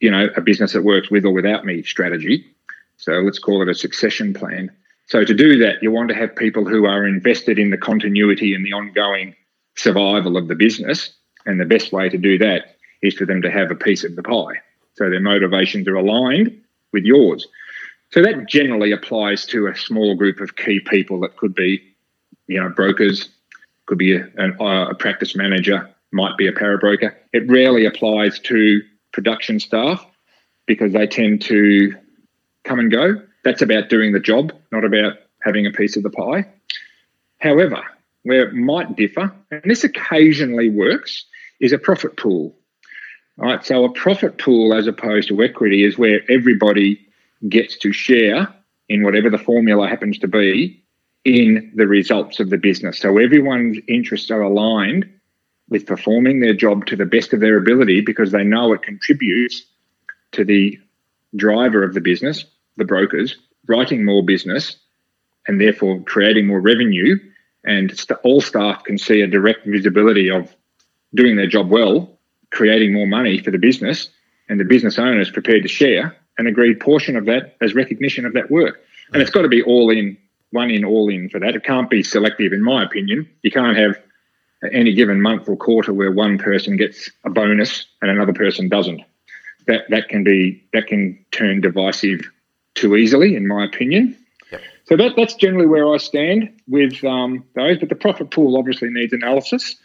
you 0.00 0.10
know, 0.10 0.28
a 0.36 0.42
business 0.42 0.74
that 0.74 0.84
works 0.84 1.10
with 1.10 1.24
or 1.24 1.32
without 1.32 1.64
me 1.64 1.82
strategy. 1.84 2.44
So 2.98 3.12
let's 3.12 3.38
call 3.38 3.62
it 3.62 3.68
a 3.68 3.74
succession 3.74 4.34
plan. 4.34 4.70
So 5.06 5.24
to 5.24 5.34
do 5.34 5.58
that, 5.58 5.82
you 5.82 5.90
want 5.90 6.08
to 6.10 6.14
have 6.14 6.36
people 6.36 6.66
who 6.66 6.84
are 6.86 7.06
invested 7.06 7.58
in 7.58 7.70
the 7.70 7.78
continuity 7.78 8.54
and 8.54 8.64
the 8.64 8.74
ongoing 8.74 9.34
survival 9.74 10.36
of 10.36 10.48
the 10.48 10.54
business. 10.54 11.14
And 11.46 11.58
the 11.58 11.64
best 11.64 11.92
way 11.92 12.08
to 12.08 12.18
do 12.18 12.38
that 12.38 12.76
is 13.00 13.14
for 13.14 13.26
them 13.26 13.42
to 13.42 13.50
have 13.50 13.70
a 13.70 13.74
piece 13.74 14.04
of 14.04 14.16
the 14.16 14.22
pie. 14.22 14.60
So 14.94 15.08
their 15.08 15.20
motivations 15.20 15.88
are 15.88 15.96
aligned 15.96 16.60
with 16.92 17.04
yours. 17.04 17.48
So 18.12 18.20
that 18.20 18.46
generally 18.46 18.92
applies 18.92 19.46
to 19.46 19.68
a 19.68 19.76
small 19.76 20.14
group 20.14 20.40
of 20.40 20.54
key 20.54 20.80
people 20.80 21.20
that 21.20 21.36
could 21.38 21.54
be, 21.54 21.82
you 22.46 22.60
know, 22.60 22.68
brokers, 22.68 23.30
could 23.86 23.96
be 23.96 24.14
a, 24.14 24.28
a, 24.36 24.62
uh, 24.62 24.90
a 24.90 24.94
practice 24.94 25.34
manager, 25.34 25.88
might 26.12 26.36
be 26.36 26.46
a 26.46 26.52
parabroker. 26.52 27.16
It 27.32 27.48
rarely 27.48 27.86
applies 27.86 28.38
to 28.40 28.82
production 29.12 29.60
staff 29.60 30.06
because 30.66 30.92
they 30.92 31.06
tend 31.06 31.40
to 31.42 31.94
come 32.64 32.78
and 32.78 32.90
go. 32.90 33.14
That's 33.44 33.62
about 33.62 33.88
doing 33.88 34.12
the 34.12 34.20
job, 34.20 34.52
not 34.70 34.84
about 34.84 35.14
having 35.42 35.66
a 35.66 35.70
piece 35.70 35.96
of 35.96 36.02
the 36.02 36.10
pie. 36.10 36.44
However, 37.38 37.82
where 38.24 38.46
it 38.46 38.52
might 38.52 38.94
differ, 38.94 39.32
and 39.50 39.62
this 39.64 39.84
occasionally 39.84 40.68
works, 40.68 41.24
is 41.60 41.72
a 41.72 41.78
profit 41.78 42.18
pool. 42.18 42.54
All 43.38 43.46
right, 43.46 43.64
so 43.64 43.84
a 43.84 43.92
profit 43.92 44.36
pool 44.36 44.74
as 44.74 44.86
opposed 44.86 45.28
to 45.28 45.42
equity 45.42 45.82
is 45.82 45.96
where 45.96 46.20
everybody 46.30 47.08
gets 47.48 47.76
to 47.78 47.92
share 47.92 48.48
in 48.88 49.02
whatever 49.02 49.30
the 49.30 49.38
formula 49.38 49.88
happens 49.88 50.18
to 50.18 50.28
be 50.28 50.84
in 51.24 51.72
the 51.74 51.86
results 51.86 52.40
of 52.40 52.50
the 52.50 52.58
business. 52.58 52.98
So 52.98 53.18
everyone's 53.18 53.78
interests 53.88 54.30
are 54.30 54.42
aligned 54.42 55.08
with 55.68 55.86
performing 55.86 56.40
their 56.40 56.54
job 56.54 56.86
to 56.86 56.96
the 56.96 57.06
best 57.06 57.32
of 57.32 57.40
their 57.40 57.56
ability 57.56 58.00
because 58.00 58.32
they 58.32 58.44
know 58.44 58.72
it 58.72 58.82
contributes 58.82 59.64
to 60.32 60.44
the 60.44 60.78
driver 61.36 61.82
of 61.82 61.94
the 61.94 62.00
business, 62.00 62.44
the 62.76 62.84
brokers, 62.84 63.36
writing 63.66 64.04
more 64.04 64.24
business 64.24 64.76
and 65.46 65.60
therefore 65.60 66.02
creating 66.02 66.46
more 66.46 66.60
revenue. 66.60 67.16
And 67.64 67.96
st- 67.96 68.18
all 68.24 68.40
staff 68.40 68.84
can 68.84 68.98
see 68.98 69.20
a 69.20 69.26
direct 69.26 69.66
visibility 69.66 70.30
of 70.30 70.54
doing 71.14 71.36
their 71.36 71.46
job 71.46 71.70
well, 71.70 72.18
creating 72.50 72.92
more 72.92 73.06
money 73.06 73.38
for 73.38 73.50
the 73.50 73.58
business, 73.58 74.08
and 74.48 74.58
the 74.58 74.64
business 74.64 74.98
owner 74.98 75.20
is 75.20 75.30
prepared 75.30 75.62
to 75.62 75.68
share 75.68 76.16
an 76.38 76.46
agreed 76.46 76.80
portion 76.80 77.16
of 77.16 77.26
that 77.26 77.56
as 77.60 77.74
recognition 77.74 78.24
of 78.24 78.32
that 78.34 78.50
work. 78.50 78.80
And 79.12 79.20
it's 79.20 79.30
got 79.30 79.42
to 79.42 79.48
be 79.48 79.62
all 79.62 79.90
in, 79.90 80.16
one 80.50 80.70
in, 80.70 80.84
all 80.84 81.08
in 81.08 81.28
for 81.28 81.38
that. 81.38 81.54
It 81.54 81.64
can't 81.64 81.90
be 81.90 82.02
selective, 82.02 82.52
in 82.52 82.62
my 82.62 82.82
opinion. 82.84 83.28
You 83.42 83.50
can't 83.50 83.76
have 83.76 83.96
any 84.72 84.92
given 84.92 85.20
month 85.20 85.48
or 85.48 85.56
quarter 85.56 85.92
where 85.92 86.12
one 86.12 86.38
person 86.38 86.76
gets 86.76 87.10
a 87.24 87.30
bonus 87.30 87.86
and 88.00 88.10
another 88.10 88.32
person 88.32 88.68
doesn't. 88.68 89.02
That 89.66 89.82
that 89.90 90.08
can 90.08 90.24
be 90.24 90.64
that 90.72 90.88
can 90.88 91.24
turn 91.30 91.60
divisive 91.60 92.28
too 92.74 92.96
easily, 92.96 93.36
in 93.36 93.46
my 93.46 93.64
opinion. 93.64 94.16
So 94.84 94.96
that 94.96 95.14
that's 95.16 95.34
generally 95.34 95.66
where 95.66 95.92
I 95.92 95.98
stand 95.98 96.52
with 96.68 97.04
um, 97.04 97.44
those. 97.54 97.78
But 97.78 97.88
the 97.88 97.94
profit 97.94 98.30
pool 98.30 98.56
obviously 98.56 98.90
needs 98.90 99.12
analysis. 99.12 99.76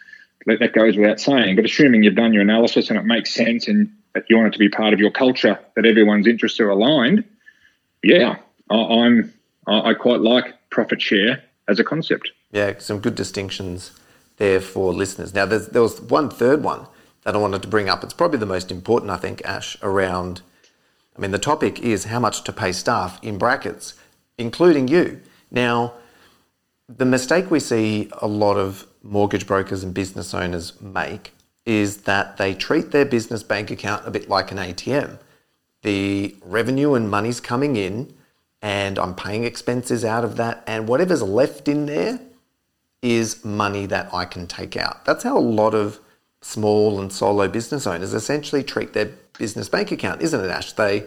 That, 0.46 0.60
that 0.60 0.74
goes 0.74 0.96
without 0.96 1.20
saying. 1.20 1.56
But 1.56 1.66
assuming 1.66 2.04
you've 2.04 2.16
done 2.16 2.34
your 2.34 2.42
analysis 2.42 2.90
and 2.90 2.98
it 2.98 3.06
makes 3.06 3.34
sense 3.34 3.68
and 3.68 3.92
that 4.18 4.28
you 4.32 4.36
want 4.36 4.48
it 4.48 4.54
to 4.54 4.60
be 4.60 4.68
part 4.68 4.94
of 4.94 5.00
your 5.00 5.12
culture, 5.12 5.60
that 5.76 5.86
everyone's 5.86 6.26
interests 6.26 6.60
are 6.60 6.70
aligned, 6.70 7.24
yeah, 8.02 8.38
I, 8.70 8.76
I'm 8.76 9.32
I 9.68 9.94
quite 9.94 10.22
like 10.22 10.56
profit 10.72 11.02
share 11.02 11.44
as 11.68 11.80
a 11.80 11.84
concept. 11.84 12.32
Yeah, 12.52 12.74
some 12.80 13.00
good 13.00 13.14
distinctions 13.14 13.92
there 14.38 14.60
for 14.60 14.92
listeners. 14.92 15.36
Now, 15.36 15.46
there 15.46 15.82
was 15.82 16.02
one 16.02 16.30
third 16.30 16.64
one 16.64 16.88
that 17.24 17.36
I 17.36 17.38
wanted 17.38 17.62
to 17.62 17.68
bring 17.68 17.90
up. 17.90 18.04
It's 18.04 18.14
probably 18.14 18.40
the 18.40 18.46
most 18.48 18.72
important, 18.72 19.12
I 19.12 19.18
think, 19.18 19.44
Ash, 19.46 19.78
around. 19.84 20.42
I 21.16 21.22
mean, 21.22 21.32
the 21.32 21.40
topic 21.40 21.80
is 21.80 22.06
how 22.06 22.20
much 22.20 22.44
to 22.46 22.54
pay 22.54 22.72
staff 22.72 23.20
in 23.22 23.38
brackets, 23.38 23.94
including 24.38 24.88
you. 24.88 25.22
Now, 25.52 25.94
the 26.88 27.06
mistake 27.06 27.52
we 27.52 27.60
see 27.60 28.10
a 28.20 28.28
lot 28.28 28.58
of 28.58 28.88
mortgage 29.04 29.46
brokers 29.46 29.84
and 29.84 29.94
business 29.94 30.34
owners 30.34 30.82
make 30.82 31.34
is 31.68 32.04
that 32.04 32.38
they 32.38 32.54
treat 32.54 32.92
their 32.92 33.04
business 33.04 33.44
bank 33.44 33.70
account 33.70 34.08
a 34.08 34.10
bit 34.10 34.30
like 34.30 34.52
an 34.54 34.58
ATM. 34.58 35.20
The 35.82 36.34
revenue 36.44 36.94
and 36.94 37.12
money's 37.12 37.42
coming 37.42 37.76
in, 37.76 38.16
and 38.62 38.98
I'm 38.98 39.14
paying 39.14 39.44
expenses 39.44 40.06
out 40.06 40.24
of 40.24 40.38
that, 40.38 40.64
and 40.66 40.88
whatever's 40.88 41.22
left 41.22 41.68
in 41.68 41.86
there 41.86 42.22
is 43.02 43.44
money 43.44 43.86
that 43.86 44.12
I 44.14 44.24
can 44.24 44.48
take 44.48 44.78
out. 44.78 45.04
That's 45.04 45.26
how 45.26 45.38
a 45.38 45.40
lot 45.40 45.76
of 45.76 46.00
small 46.42 47.02
and 47.02 47.12
solo 47.12 47.50
business 47.50 47.86
owners 47.86 48.14
essentially 48.14 48.64
treat 48.64 48.94
their 48.94 49.12
business 49.38 49.68
bank 49.68 49.92
account, 49.92 50.22
isn't 50.22 50.40
it, 50.40 50.50
Ash? 50.50 50.72
They 50.72 51.04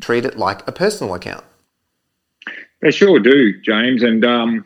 treat 0.00 0.24
it 0.24 0.36
like 0.36 0.66
a 0.66 0.72
personal 0.72 1.14
account. 1.14 1.44
They 2.82 2.90
sure 2.90 3.20
do, 3.20 3.60
James. 3.62 4.02
And 4.02 4.24
um, 4.24 4.64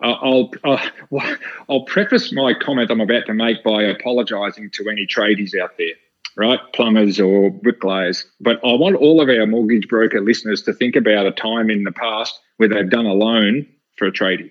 I'll, 0.00 0.50
I'll, 0.64 0.80
uh, 1.18 1.36
I'll 1.68 1.84
preface 1.84 2.32
my 2.32 2.54
comment 2.54 2.90
I'm 2.90 3.00
about 3.00 3.26
to 3.26 3.34
make 3.34 3.64
by 3.64 3.82
apologising 3.82 4.70
to 4.72 4.88
any 4.90 5.06
tradies 5.06 5.58
out 5.58 5.78
there, 5.78 5.94
right? 6.36 6.60
Plumbers 6.74 7.18
or 7.18 7.50
bricklayers. 7.50 8.26
But 8.40 8.56
I 8.64 8.74
want 8.74 8.96
all 8.96 9.20
of 9.20 9.28
our 9.28 9.46
mortgage 9.46 9.88
broker 9.88 10.20
listeners 10.20 10.62
to 10.62 10.72
think 10.72 10.96
about 10.96 11.26
a 11.26 11.32
time 11.32 11.70
in 11.70 11.84
the 11.84 11.92
past 11.92 12.38
where 12.58 12.68
they've 12.68 12.90
done 12.90 13.06
a 13.06 13.14
loan 13.14 13.66
for 13.96 14.06
a 14.06 14.12
tradie. 14.12 14.50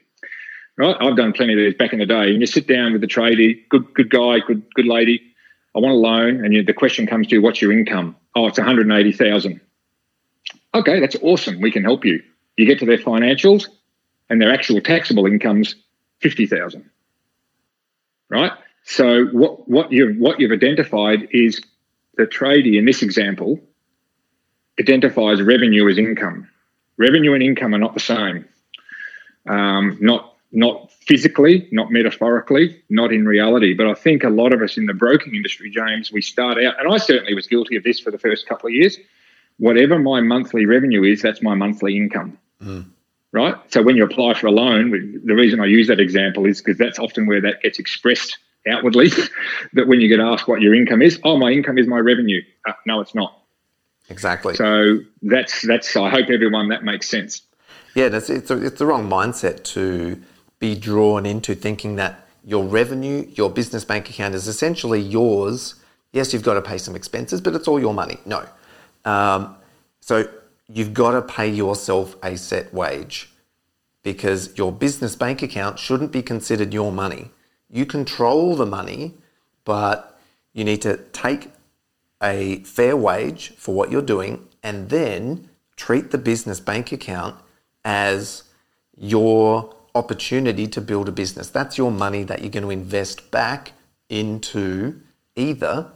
Right, 0.78 0.98
I've 1.00 1.16
done 1.16 1.32
plenty 1.32 1.54
of 1.54 1.58
these 1.58 1.76
back 1.76 1.94
in 1.94 2.00
the 2.00 2.06
day. 2.06 2.32
And 2.32 2.42
you 2.42 2.48
sit 2.48 2.68
down 2.68 2.92
with 2.92 3.00
the 3.00 3.08
tradie, 3.08 3.62
good, 3.70 3.94
good 3.94 4.10
guy, 4.10 4.40
good, 4.46 4.62
good 4.74 4.86
lady. 4.86 5.22
I 5.74 5.80
want 5.80 5.94
a 5.94 5.98
loan, 5.98 6.44
and 6.44 6.54
you, 6.54 6.64
the 6.64 6.74
question 6.74 7.08
comes 7.08 7.28
to 7.28 7.36
you, 7.36 7.42
"What's 7.42 7.62
your 7.62 7.72
income?" 7.72 8.18
Oh, 8.36 8.48
it's 8.48 8.58
one 8.58 8.68
hundred 8.68 8.92
eighty 8.92 9.14
thousand. 9.14 9.62
Okay, 10.74 11.00
that's 11.00 11.16
awesome. 11.22 11.62
We 11.62 11.72
can 11.72 11.86
help 11.86 12.04
you. 12.04 12.22
You 12.58 12.66
get 12.66 12.80
to 12.80 12.86
their 12.86 12.98
financials 12.98 13.70
and 14.30 14.42
their 14.42 14.52
actual 14.52 14.82
taxable 14.82 15.26
income's 15.26 15.76
50,000. 16.22 16.90
Right? 18.30 18.52
So 18.84 19.26
what, 19.26 19.68
what 19.68 19.92
you've 19.92 20.18
what 20.18 20.40
you've 20.40 20.52
identified 20.52 21.28
is 21.32 21.62
the 22.18 22.26
tradie 22.26 22.78
in 22.78 22.86
this 22.86 23.02
example 23.02 23.60
identifies 24.80 25.42
revenue 25.42 25.90
as 25.90 25.98
income. 25.98 26.50
Revenue 26.98 27.34
and 27.34 27.44
income 27.44 27.74
are 27.74 27.80
not 27.80 27.94
the 27.94 28.00
same. 28.00 28.46
Um, 29.48 29.98
not 30.02 30.36
not 30.52 30.92
physically, 30.92 31.68
not 31.72 31.92
metaphorically, 31.92 32.82
not 32.90 33.12
in 33.12 33.26
reality. 33.26 33.74
But 33.74 33.88
I 33.88 33.94
think 33.94 34.24
a 34.24 34.30
lot 34.30 34.54
of 34.54 34.62
us 34.62 34.78
in 34.78 34.86
the 34.86 34.94
broking 34.94 35.36
industry, 35.36 35.70
James, 35.70 36.12
we 36.12 36.22
start 36.22 36.58
out, 36.58 36.80
and 36.80 36.92
I 36.92 36.98
certainly 36.98 37.34
was 37.34 37.48
guilty 37.48 37.76
of 37.76 37.84
this 37.84 38.00
for 38.00 38.12
the 38.12 38.20
first 38.20 38.48
couple 38.48 38.68
of 38.68 38.74
years. 38.74 38.98
Whatever 39.58 40.00
my 40.00 40.22
monthly 40.22 40.66
revenue 40.66 41.04
is, 41.04 41.22
that's 41.22 41.42
my 41.42 41.56
monthly 41.56 41.98
income. 41.98 42.38
Mm 42.62 42.86
right? 43.36 43.56
So 43.72 43.84
when 43.84 43.98
you 43.98 44.04
apply 44.04 44.34
for 44.34 44.48
a 44.48 44.52
loan, 44.52 45.22
the 45.24 45.36
reason 45.36 45.60
I 45.60 45.66
use 45.66 45.88
that 45.90 46.00
example 46.00 46.46
is 46.46 46.62
because 46.62 46.78
that's 46.78 46.98
often 46.98 47.28
where 47.28 47.42
that 47.42 47.62
gets 47.62 47.78
expressed 47.78 48.38
outwardly. 48.68 49.10
that 49.74 49.88
when 49.88 50.00
you 50.00 50.08
get 50.08 50.20
asked 50.20 50.48
what 50.48 50.62
your 50.62 50.74
income 50.74 51.02
is, 51.02 51.20
oh, 51.24 51.38
my 51.38 51.52
income 51.52 51.78
is 51.78 51.86
my 51.86 52.00
revenue. 52.00 52.42
Uh, 52.66 52.72
no, 52.88 53.02
it's 53.02 53.14
not. 53.14 53.38
Exactly. 54.10 54.56
So 54.56 55.00
that's 55.22 55.62
that's. 55.64 55.96
I 55.96 56.10
hope 56.10 56.30
everyone 56.30 56.70
that 56.70 56.84
makes 56.84 57.10
sense. 57.10 57.42
Yeah, 57.96 58.06
it's 58.06 58.30
it's, 58.30 58.52
a, 58.52 58.64
it's 58.66 58.80
the 58.80 58.86
wrong 58.86 59.10
mindset 59.10 59.64
to 59.74 60.22
be 60.60 60.76
drawn 60.76 61.26
into 61.26 61.56
thinking 61.56 61.96
that 61.96 62.28
your 62.44 62.64
revenue, 62.64 63.28
your 63.34 63.50
business 63.50 63.84
bank 63.84 64.10
account 64.10 64.36
is 64.36 64.48
essentially 64.48 65.02
yours. 65.02 65.76
Yes, 66.14 66.34
you've 66.34 66.44
got 66.44 66.54
to 66.54 66.62
pay 66.62 66.78
some 66.78 66.96
expenses, 66.96 67.42
but 67.42 67.56
it's 67.56 67.68
all 67.68 67.80
your 67.80 67.94
money. 67.94 68.18
No. 68.26 68.46
Um, 69.04 69.58
so 70.02 70.30
you've 70.68 70.94
got 70.94 71.12
to 71.12 71.22
pay 71.22 71.50
yourself 71.50 72.16
a 72.24 72.38
set 72.38 72.74
wage 72.74 73.30
because 74.04 74.56
your 74.58 74.72
business 74.72 75.16
bank 75.16 75.42
account 75.42 75.80
shouldn't 75.80 76.12
be 76.12 76.22
considered 76.22 76.74
your 76.74 76.92
money. 76.92 77.30
You 77.70 77.86
control 77.86 78.56
the 78.56 78.66
money, 78.66 79.16
but 79.64 80.20
you 80.54 80.64
need 80.64 80.82
to 80.84 80.98
take 81.12 81.52
a 82.22 82.60
fair 82.60 82.96
wage 82.96 83.54
for 83.58 83.74
what 83.76 83.92
you're 83.92 84.02
doing 84.02 84.48
and 84.64 84.90
then 84.90 85.50
treat 85.76 86.12
the 86.12 86.18
business 86.18 86.60
bank 86.60 86.92
account 86.92 87.36
as 87.84 88.44
your 88.98 89.76
opportunity 89.94 90.68
to 90.68 90.82
build 90.82 91.10
a 91.10 91.12
business. 91.12 91.50
That's 91.50 91.78
your 91.78 91.92
money 91.92 92.24
that 92.24 92.42
you're 92.42 92.52
going 92.52 92.64
to 92.64 92.70
invest 92.70 93.32
back 93.32 93.74
into 94.10 95.02
either 95.36 95.92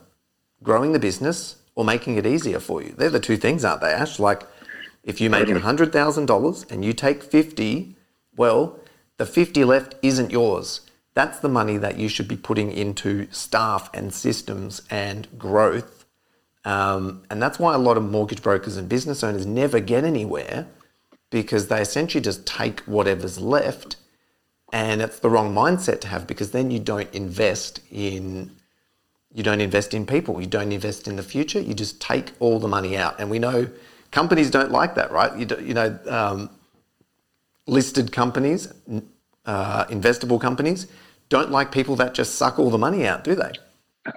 growing 0.63 0.91
the 0.91 0.99
business 0.99 1.57
or 1.75 1.85
making 1.85 2.17
it 2.17 2.25
easier 2.25 2.59
for 2.59 2.81
you. 2.81 2.93
They're 2.97 3.09
the 3.09 3.19
two 3.19 3.37
things, 3.37 3.63
aren't 3.63 3.81
they, 3.81 3.93
Ash? 3.93 4.19
Like 4.19 4.43
if 5.09 5.19
you 5.19 5.27
make 5.27 5.47
$100,000 5.47 6.71
and 6.71 6.85
you 6.85 6.93
take 6.93 7.23
50, 7.23 7.95
well, 8.37 8.79
the 9.17 9.25
50 9.25 9.63
left 9.65 9.95
isn't 10.03 10.31
yours. 10.31 10.81
That's 11.15 11.39
the 11.39 11.49
money 11.49 11.77
that 11.77 11.97
you 11.97 12.07
should 12.07 12.27
be 12.27 12.37
putting 12.37 12.71
into 12.71 13.27
staff 13.31 13.89
and 13.91 14.13
systems 14.13 14.83
and 14.91 15.27
growth. 15.35 16.05
Um, 16.63 17.23
and 17.31 17.41
that's 17.41 17.57
why 17.57 17.73
a 17.73 17.79
lot 17.79 17.97
of 17.97 18.03
mortgage 18.03 18.43
brokers 18.43 18.77
and 18.77 18.87
business 18.87 19.23
owners 19.23 19.47
never 19.47 19.79
get 19.79 20.03
anywhere 20.03 20.67
because 21.31 21.69
they 21.69 21.81
essentially 21.81 22.21
just 22.21 22.45
take 22.45 22.81
whatever's 22.81 23.39
left 23.39 23.95
and 24.71 25.01
it's 25.01 25.17
the 25.17 25.29
wrong 25.31 25.55
mindset 25.55 26.01
to 26.01 26.07
have 26.07 26.27
because 26.27 26.51
then 26.51 26.69
you 26.69 26.79
don't 26.79 27.11
invest 27.15 27.81
in 27.91 28.51
you 29.33 29.43
don't 29.43 29.61
invest 29.61 29.93
in 29.93 30.05
people 30.05 30.39
you 30.41 30.47
don't 30.47 30.71
invest 30.71 31.07
in 31.07 31.15
the 31.15 31.23
future 31.23 31.59
you 31.59 31.73
just 31.73 32.01
take 32.01 32.31
all 32.39 32.59
the 32.59 32.67
money 32.67 32.97
out 32.97 33.19
and 33.19 33.29
we 33.29 33.39
know 33.39 33.67
companies 34.11 34.49
don't 34.49 34.71
like 34.71 34.95
that 34.95 35.11
right 35.11 35.37
you, 35.37 35.45
do, 35.45 35.63
you 35.63 35.73
know 35.73 35.97
um, 36.07 36.49
listed 37.67 38.11
companies 38.11 38.71
uh, 39.45 39.85
investable 39.85 40.39
companies 40.39 40.87
don't 41.29 41.51
like 41.51 41.71
people 41.71 41.95
that 41.95 42.13
just 42.13 42.35
suck 42.35 42.59
all 42.59 42.69
the 42.69 42.77
money 42.77 43.05
out 43.05 43.23
do 43.23 43.35
they 43.35 43.51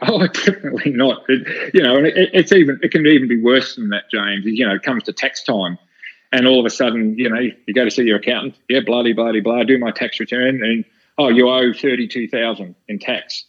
Oh, 0.02 0.26
definitely 0.26 0.92
not. 0.92 1.24
It, 1.28 1.74
you 1.74 1.82
know, 1.82 1.96
it, 1.96 2.14
it's 2.32 2.52
even 2.52 2.78
it 2.82 2.92
can 2.92 3.06
even 3.06 3.28
be 3.28 3.38
worse 3.38 3.74
than 3.74 3.90
that, 3.90 4.04
James. 4.10 4.46
You 4.46 4.66
know, 4.66 4.74
it 4.74 4.82
comes 4.82 5.02
to 5.02 5.12
tax 5.12 5.42
time 5.42 5.76
and 6.32 6.46
all 6.46 6.58
of 6.58 6.66
a 6.66 6.70
sudden, 6.70 7.16
you 7.18 7.28
know, 7.28 7.38
you 7.38 7.74
go 7.74 7.84
to 7.84 7.90
see 7.90 8.04
your 8.04 8.16
accountant, 8.16 8.56
yeah, 8.68 8.80
bloody, 8.80 9.12
bloody, 9.12 9.40
blah, 9.40 9.62
do 9.64 9.78
my 9.78 9.90
tax 9.90 10.18
return, 10.18 10.64
and 10.64 10.84
oh, 11.18 11.28
you 11.28 11.48
owe 11.48 11.72
thirty-two 11.72 12.28
thousand 12.28 12.74
in 12.88 12.98
tax, 12.98 13.44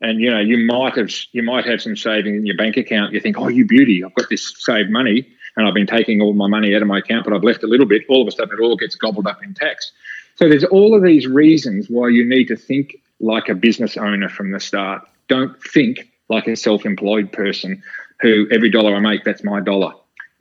and 0.00 0.20
you 0.20 0.30
know, 0.30 0.38
you 0.38 0.58
might 0.58 0.96
have 0.96 1.10
you 1.32 1.42
might 1.42 1.64
have 1.64 1.80
some 1.80 1.96
saving 1.96 2.36
in 2.36 2.46
your 2.46 2.56
bank 2.56 2.76
account. 2.76 3.12
You 3.12 3.20
think, 3.20 3.38
oh, 3.38 3.48
you 3.48 3.64
beauty, 3.64 4.04
I've 4.04 4.14
got 4.14 4.28
this 4.28 4.54
saved 4.58 4.90
money, 4.90 5.26
and 5.56 5.66
I've 5.66 5.74
been 5.74 5.86
taking 5.86 6.20
all 6.20 6.32
my 6.32 6.48
money 6.48 6.74
out 6.74 6.82
of 6.82 6.88
my 6.88 6.98
account, 6.98 7.24
but 7.24 7.32
I've 7.32 7.44
left 7.44 7.62
a 7.62 7.66
little 7.66 7.86
bit. 7.86 8.02
All 8.08 8.22
of 8.22 8.28
a 8.28 8.30
sudden, 8.30 8.58
it 8.58 8.62
all 8.62 8.76
gets 8.76 8.94
gobbled 8.94 9.26
up 9.26 9.42
in 9.42 9.54
tax. 9.54 9.92
So 10.36 10.48
there's 10.48 10.64
all 10.64 10.94
of 10.94 11.02
these 11.02 11.26
reasons 11.26 11.86
why 11.88 12.08
you 12.08 12.28
need 12.28 12.46
to 12.48 12.56
think 12.56 12.96
like 13.20 13.48
a 13.48 13.54
business 13.54 13.96
owner 13.96 14.28
from 14.28 14.52
the 14.52 14.60
start. 14.60 15.06
Don't 15.28 15.60
think 15.62 16.10
like 16.28 16.46
a 16.46 16.56
self-employed 16.56 17.32
person 17.32 17.82
who 18.20 18.46
every 18.50 18.70
dollar 18.70 18.94
I 18.94 19.00
make, 19.00 19.24
that's 19.24 19.44
my 19.44 19.60
dollar 19.60 19.92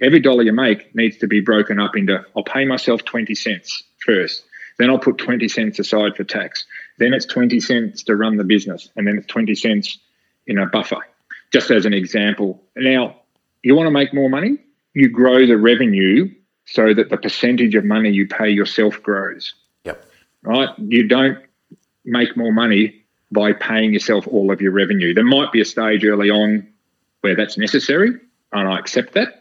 every 0.02 0.20
dollar 0.20 0.44
you 0.44 0.54
make 0.54 0.94
needs 0.96 1.18
to 1.18 1.28
be 1.28 1.42
broken 1.42 1.80
up 1.80 1.96
into 1.96 2.24
I'll 2.36 2.44
pay 2.44 2.66
myself 2.66 3.04
20 3.06 3.36
cents 3.36 3.84
first. 4.06 4.44
Then 4.78 4.90
I'll 4.90 5.00
put 5.00 5.18
20 5.18 5.48
cents 5.50 5.80
aside 5.80 6.16
for 6.16 6.24
tax. 6.24 6.66
Then 6.98 7.14
it's 7.14 7.26
20 7.26 7.60
cents 7.60 8.04
to 8.04 8.16
run 8.16 8.38
the 8.38 8.44
business. 8.44 8.90
And 8.96 9.06
then 9.06 9.18
it's 9.18 9.28
20 9.28 9.54
cents 9.56 9.98
in 10.48 10.58
a 10.58 10.66
buffer, 10.66 11.06
just 11.52 11.70
as 11.70 11.86
an 11.86 11.94
example. 11.94 12.64
Now, 12.76 13.18
you 13.62 13.76
want 13.76 13.88
to 13.88 13.92
make 13.92 14.14
more 14.14 14.30
money? 14.30 14.58
You 14.94 15.10
grow 15.10 15.46
the 15.46 15.58
revenue 15.58 16.34
so 16.66 16.94
that 16.94 17.10
the 17.10 17.18
percentage 17.18 17.76
of 17.76 17.86
money 17.86 18.10
you 18.10 18.28
pay 18.28 18.50
yourself 18.50 19.02
grows. 19.02 19.54
Yep. 19.86 20.06
Right? 20.44 20.70
You 20.78 21.08
don't 21.08 21.40
make 22.06 22.36
more 22.38 22.52
money 22.52 23.04
by 23.32 23.54
paying 23.54 23.94
yourself 23.94 24.28
all 24.28 24.52
of 24.52 24.62
your 24.62 24.72
revenue. 24.72 25.14
There 25.14 25.24
might 25.24 25.52
be 25.52 25.62
a 25.62 25.66
stage 25.66 26.04
early 26.04 26.30
on 26.30 26.68
where 27.22 27.36
that's 27.36 27.58
necessary, 27.58 28.12
and 28.52 28.68
I 28.70 28.80
accept 28.80 29.14
that 29.14 29.40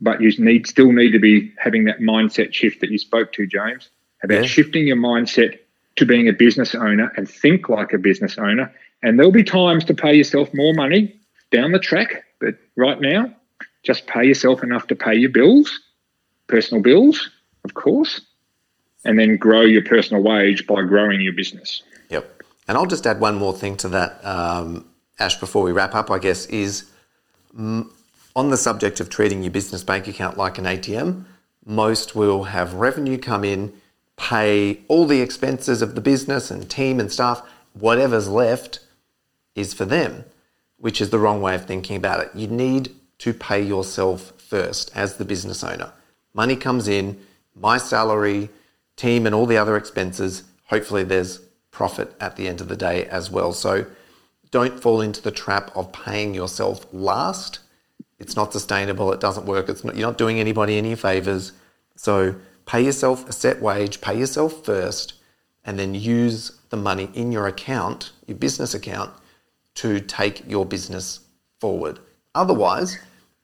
but 0.00 0.20
you 0.20 0.30
need 0.38 0.66
still 0.66 0.92
need 0.92 1.12
to 1.12 1.18
be 1.18 1.52
having 1.58 1.84
that 1.84 1.98
mindset 1.98 2.52
shift 2.52 2.80
that 2.80 2.90
you 2.90 2.98
spoke 2.98 3.32
to, 3.32 3.46
James, 3.46 3.88
about 4.22 4.42
yeah. 4.42 4.46
shifting 4.46 4.86
your 4.86 4.96
mindset 4.96 5.58
to 5.96 6.04
being 6.04 6.28
a 6.28 6.32
business 6.32 6.74
owner 6.74 7.12
and 7.16 7.28
think 7.28 7.68
like 7.68 7.92
a 7.92 7.98
business 7.98 8.36
owner. 8.36 8.72
And 9.02 9.18
there'll 9.18 9.32
be 9.32 9.44
times 9.44 9.84
to 9.86 9.94
pay 9.94 10.14
yourself 10.14 10.52
more 10.52 10.74
money 10.74 11.18
down 11.50 11.72
the 11.72 11.78
track, 11.78 12.24
but 12.40 12.56
right 12.76 13.00
now, 13.00 13.34
just 13.84 14.06
pay 14.06 14.24
yourself 14.24 14.62
enough 14.62 14.86
to 14.88 14.96
pay 14.96 15.14
your 15.14 15.30
bills, 15.30 15.80
personal 16.46 16.82
bills, 16.82 17.30
of 17.64 17.74
course, 17.74 18.20
and 19.04 19.18
then 19.18 19.36
grow 19.36 19.60
your 19.60 19.84
personal 19.84 20.22
wage 20.22 20.66
by 20.66 20.82
growing 20.82 21.20
your 21.20 21.34
business. 21.34 21.82
Yep. 22.08 22.42
And 22.66 22.78
I'll 22.78 22.86
just 22.86 23.06
add 23.06 23.20
one 23.20 23.36
more 23.36 23.52
thing 23.52 23.76
to 23.78 23.88
that, 23.90 24.24
um, 24.24 24.86
Ash, 25.18 25.38
before 25.38 25.62
we 25.62 25.72
wrap 25.72 25.94
up, 25.94 26.10
I 26.10 26.18
guess, 26.18 26.46
is 26.46 26.90
on 27.56 28.50
the 28.50 28.56
subject 28.56 28.98
of 29.00 29.10
treating 29.10 29.42
your 29.42 29.52
business 29.52 29.84
bank 29.84 30.08
account 30.08 30.36
like 30.36 30.58
an 30.58 30.64
ATM, 30.64 31.24
most 31.64 32.16
will 32.16 32.44
have 32.44 32.74
revenue 32.74 33.18
come 33.18 33.44
in, 33.44 33.72
pay 34.16 34.80
all 34.88 35.06
the 35.06 35.20
expenses 35.20 35.82
of 35.82 35.94
the 35.94 36.00
business 36.00 36.50
and 36.50 36.68
team 36.68 36.98
and 36.98 37.12
staff, 37.12 37.42
whatever's 37.74 38.28
left 38.28 38.80
is 39.54 39.72
for 39.72 39.84
them, 39.84 40.24
which 40.78 41.00
is 41.00 41.10
the 41.10 41.18
wrong 41.18 41.40
way 41.40 41.54
of 41.54 41.64
thinking 41.64 41.96
about 41.96 42.20
it. 42.20 42.30
You 42.34 42.48
need 42.48 42.94
to 43.24 43.34
pay 43.34 43.60
yourself 43.62 44.32
first 44.38 44.90
as 44.94 45.16
the 45.16 45.24
business 45.24 45.62
owner. 45.62 45.92
Money 46.32 46.56
comes 46.56 46.88
in, 46.88 47.20
my 47.54 47.76
salary, 47.76 48.48
team, 48.96 49.26
and 49.26 49.34
all 49.34 49.46
the 49.46 49.58
other 49.58 49.76
expenses. 49.76 50.44
Hopefully, 50.66 51.04
there's 51.04 51.40
profit 51.70 52.14
at 52.20 52.36
the 52.36 52.48
end 52.48 52.60
of 52.60 52.68
the 52.68 52.76
day 52.76 53.04
as 53.06 53.30
well. 53.30 53.52
So, 53.52 53.86
don't 54.50 54.80
fall 54.80 55.00
into 55.00 55.20
the 55.20 55.30
trap 55.30 55.70
of 55.74 55.92
paying 55.92 56.32
yourself 56.32 56.86
last 56.92 57.58
it's 58.18 58.36
not 58.36 58.52
sustainable. 58.52 59.12
It 59.12 59.20
doesn't 59.20 59.46
work. 59.46 59.68
It's 59.68 59.84
not, 59.84 59.96
you're 59.96 60.08
not 60.08 60.18
doing 60.18 60.38
anybody 60.38 60.78
any 60.78 60.94
favors. 60.94 61.52
So 61.96 62.36
pay 62.66 62.82
yourself 62.82 63.28
a 63.28 63.32
set 63.32 63.60
wage, 63.60 64.00
pay 64.00 64.18
yourself 64.18 64.64
first, 64.64 65.14
and 65.64 65.78
then 65.78 65.94
use 65.94 66.52
the 66.70 66.76
money 66.76 67.10
in 67.14 67.32
your 67.32 67.46
account, 67.46 68.12
your 68.26 68.36
business 68.36 68.74
account, 68.74 69.10
to 69.76 70.00
take 70.00 70.48
your 70.48 70.64
business 70.64 71.20
forward. 71.60 71.98
Otherwise, 72.34 72.98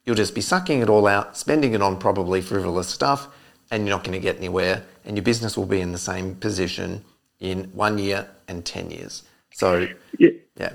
you'll 0.05 0.15
just 0.15 0.35
be 0.35 0.41
sucking 0.41 0.81
it 0.81 0.89
all 0.89 1.07
out, 1.07 1.37
spending 1.37 1.73
it 1.73 1.81
on 1.81 1.97
probably 1.97 2.41
frivolous 2.41 2.87
stuff, 2.87 3.27
and 3.69 3.85
you're 3.85 3.95
not 3.95 4.03
going 4.03 4.13
to 4.13 4.19
get 4.19 4.37
anywhere. 4.37 4.83
And 5.05 5.15
your 5.15 5.23
business 5.23 5.57
will 5.57 5.65
be 5.65 5.81
in 5.81 5.91
the 5.91 5.97
same 5.97 6.35
position 6.35 7.03
in 7.39 7.65
one 7.73 7.97
year 7.97 8.29
and 8.47 8.65
10 8.65 8.91
years. 8.91 9.23
So, 9.53 9.87
yeah. 10.17 10.29
yeah. 10.57 10.73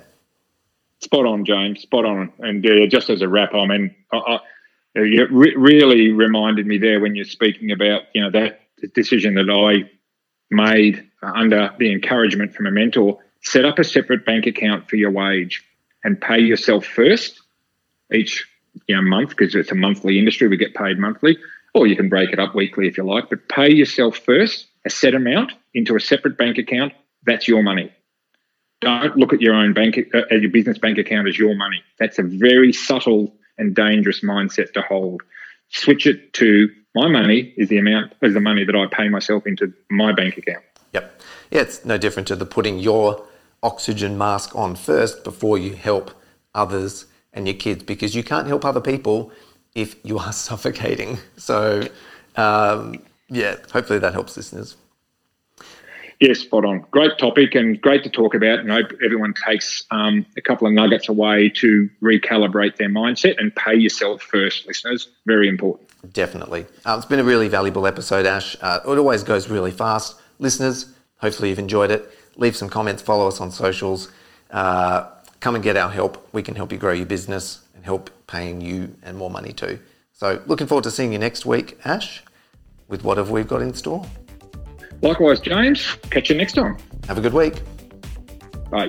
Spot 1.01 1.27
on, 1.27 1.45
James. 1.45 1.83
Spot 1.83 2.05
on. 2.05 2.33
And 2.39 2.67
uh, 2.67 2.87
just 2.87 3.11
as 3.11 3.23
a 3.23 3.29
wrap, 3.29 3.55
I 3.55 3.67
mean, 3.67 3.95
I, 4.13 4.17
I, 4.17 4.39
it 4.97 5.31
re- 5.31 5.55
really 5.57 6.11
reminded 6.11 6.67
me 6.67 6.79
there 6.79 7.01
when 7.01 7.15
you're 7.15 7.27
speaking 7.27 7.71
about 7.71 8.03
you 8.15 8.23
know 8.23 8.31
that 8.31 8.61
decision 8.95 9.35
that 9.35 9.51
I 9.51 9.91
made 10.51 11.07
under 11.23 11.75
the 11.79 11.93
encouragement 11.93 12.55
from 12.55 12.67
a 12.67 12.71
mentor. 12.71 13.19
Set 13.43 13.65
up 13.65 13.79
a 13.79 13.85
separate 13.85 14.25
bank 14.25 14.47
account 14.47 14.89
for 14.89 14.97
your 14.97 15.11
wage 15.11 15.63
and 16.03 16.21
pay 16.21 16.39
yourself 16.41 16.85
first 16.85 17.41
each 18.13 18.47
you 18.87 18.97
know 18.97 19.03
month 19.03 19.31
because 19.31 19.55
it's 19.55 19.73
a 19.73 19.75
monthly 19.75 20.19
industry. 20.19 20.49
We 20.49 20.57
get 20.57 20.75
paid 20.75 20.99
monthly, 20.99 21.39
or 21.75 21.87
you 21.87 21.97
can 21.97 22.09
break 22.09 22.31
it 22.33 22.39
up 22.39 22.55
weekly 22.55 22.89
if 22.89 22.97
you 22.97 23.05
like. 23.05 23.31
But 23.31 23.49
pay 23.49 23.73
yourself 23.73 24.19
first 24.19 24.67
a 24.85 24.91
set 24.91 25.15
amount 25.15 25.53
into 25.75 25.97
a 25.97 26.01
separate 26.01 26.39
bank 26.39 26.59
account. 26.59 26.93
That's 27.25 27.49
your 27.49 27.63
money 27.63 27.93
don't 28.81 29.17
look 29.17 29.33
at 29.33 29.41
your 29.41 29.55
own 29.55 29.73
bank, 29.73 29.99
uh, 30.15 30.35
your 30.35 30.51
business 30.51 30.79
bank 30.79 30.99
account 30.99 31.29
as 31.29 31.39
your 31.39 31.55
money. 31.55 31.83
That's 31.99 32.19
a 32.19 32.23
very 32.23 32.73
subtle 32.73 33.35
and 33.59 33.75
dangerous 33.75 34.21
mindset 34.21 34.73
to 34.75 34.83
hold. 34.83 35.23
Switch 35.69 36.07
it 36.07 36.33
to 36.35 36.69
my 36.95 37.09
money 37.09 37.55
is 37.57 37.69
the 37.69 37.79
amount 37.79 38.13
is 38.23 38.35
the 38.35 38.41
money 38.41 38.65
that 38.65 38.75
I 38.75 38.87
pay 38.87 39.09
myself 39.09 39.47
into 39.47 39.73
my 39.91 40.13
bank 40.13 40.37
account. 40.37 40.65
Yep. 40.93 41.21
Yeah, 41.51 41.61
it's 41.63 41.85
no 41.85 41.99
different 41.99 42.29
to 42.29 42.37
the 42.37 42.47
putting 42.47 42.79
your 42.79 43.27
oxygen 43.63 44.17
mask 44.17 44.55
on 44.55 44.77
first 44.77 45.25
before 45.25 45.59
you 45.59 45.75
help 45.75 46.13
others 46.55 47.07
and 47.37 47.47
your 47.47 47.57
kids 47.57 47.85
because 47.85 48.17
you 48.17 48.25
can't 48.25 48.49
help 48.49 48.65
other 48.65 48.81
people 48.81 49.31
if 49.77 49.95
you 50.05 50.19
are 50.19 50.33
suffocating. 50.49 51.19
So, 51.37 51.87
um, 52.35 53.03
yeah, 53.29 53.57
hopefully 53.73 54.01
that 54.01 54.13
helps 54.13 54.37
listeners. 54.37 54.77
Yes, 56.19 56.39
spot 56.39 56.65
on. 56.65 56.87
Great 56.91 57.19
topic 57.19 57.55
and 57.55 57.79
great 57.79 58.03
to 58.05 58.09
talk 58.09 58.35
about. 58.35 58.61
And 58.61 58.73
I 58.73 58.77
hope 58.77 58.93
everyone 59.05 59.35
takes 59.35 59.85
um, 59.91 60.25
a 60.39 60.41
couple 60.41 60.67
of 60.67 60.73
nuggets 60.73 61.11
away 61.11 61.51
to 61.57 61.91
recalibrate 62.03 62.77
their 62.77 62.89
mindset 62.89 63.39
and 63.39 63.55
pay 63.55 63.75
yourself 63.75 64.23
first, 64.23 64.67
listeners. 64.67 65.09
Very 65.27 65.47
important. 65.47 65.91
Definitely. 66.15 66.65
Uh, 66.87 66.95
it's 66.97 67.05
been 67.05 67.19
a 67.19 67.25
really 67.25 67.49
valuable 67.49 67.87
episode, 67.87 68.25
Ash. 68.25 68.57
Uh, 68.63 68.81
it 68.83 68.99
always 68.99 69.25
goes 69.25 69.51
really 69.51 69.71
fast. 69.71 70.19
Listeners, 70.39 70.95
hopefully 71.19 71.51
you've 71.51 71.59
enjoyed 71.59 71.91
it. 71.91 72.11
Leave 72.37 72.57
some 72.57 72.71
comments, 72.71 73.03
follow 73.03 73.29
us 73.29 73.39
on 73.39 73.51
socials. 73.51 74.11
Uh, 74.51 75.11
come 75.41 75.55
and 75.55 75.65
get 75.65 75.77
our 75.77 75.91
help. 75.91 76.29
We 76.33 76.43
can 76.43 76.55
help 76.55 76.73
you 76.73 76.79
grow 76.79 76.93
your 76.93 77.07
business 77.07 77.61
and 77.75 77.85
help 77.85 78.11
paying 78.27 78.61
you 78.61 78.95
and 79.03 79.17
more 79.17 79.31
money 79.31 79.53
too. 79.53 79.79
So, 80.13 80.41
looking 80.47 80.67
forward 80.67 80.85
to 80.85 80.91
seeing 80.91 81.13
you 81.13 81.19
next 81.19 81.45
week, 81.45 81.79
Ash, 81.85 82.23
with 82.89 83.05
whatever 83.05 83.33
we've 83.33 83.49
got 83.49 83.63
in 83.63 83.75
store. 83.75 84.07
Likewise, 85.03 85.41
James. 85.41 85.97
Catch 86.11 86.31
you 86.31 86.37
next 86.37 86.55
time. 86.55 86.79
Have 87.07 87.19
a 87.19 87.21
good 87.21 87.35
week. 87.35 87.61
Bye. 88.71 88.89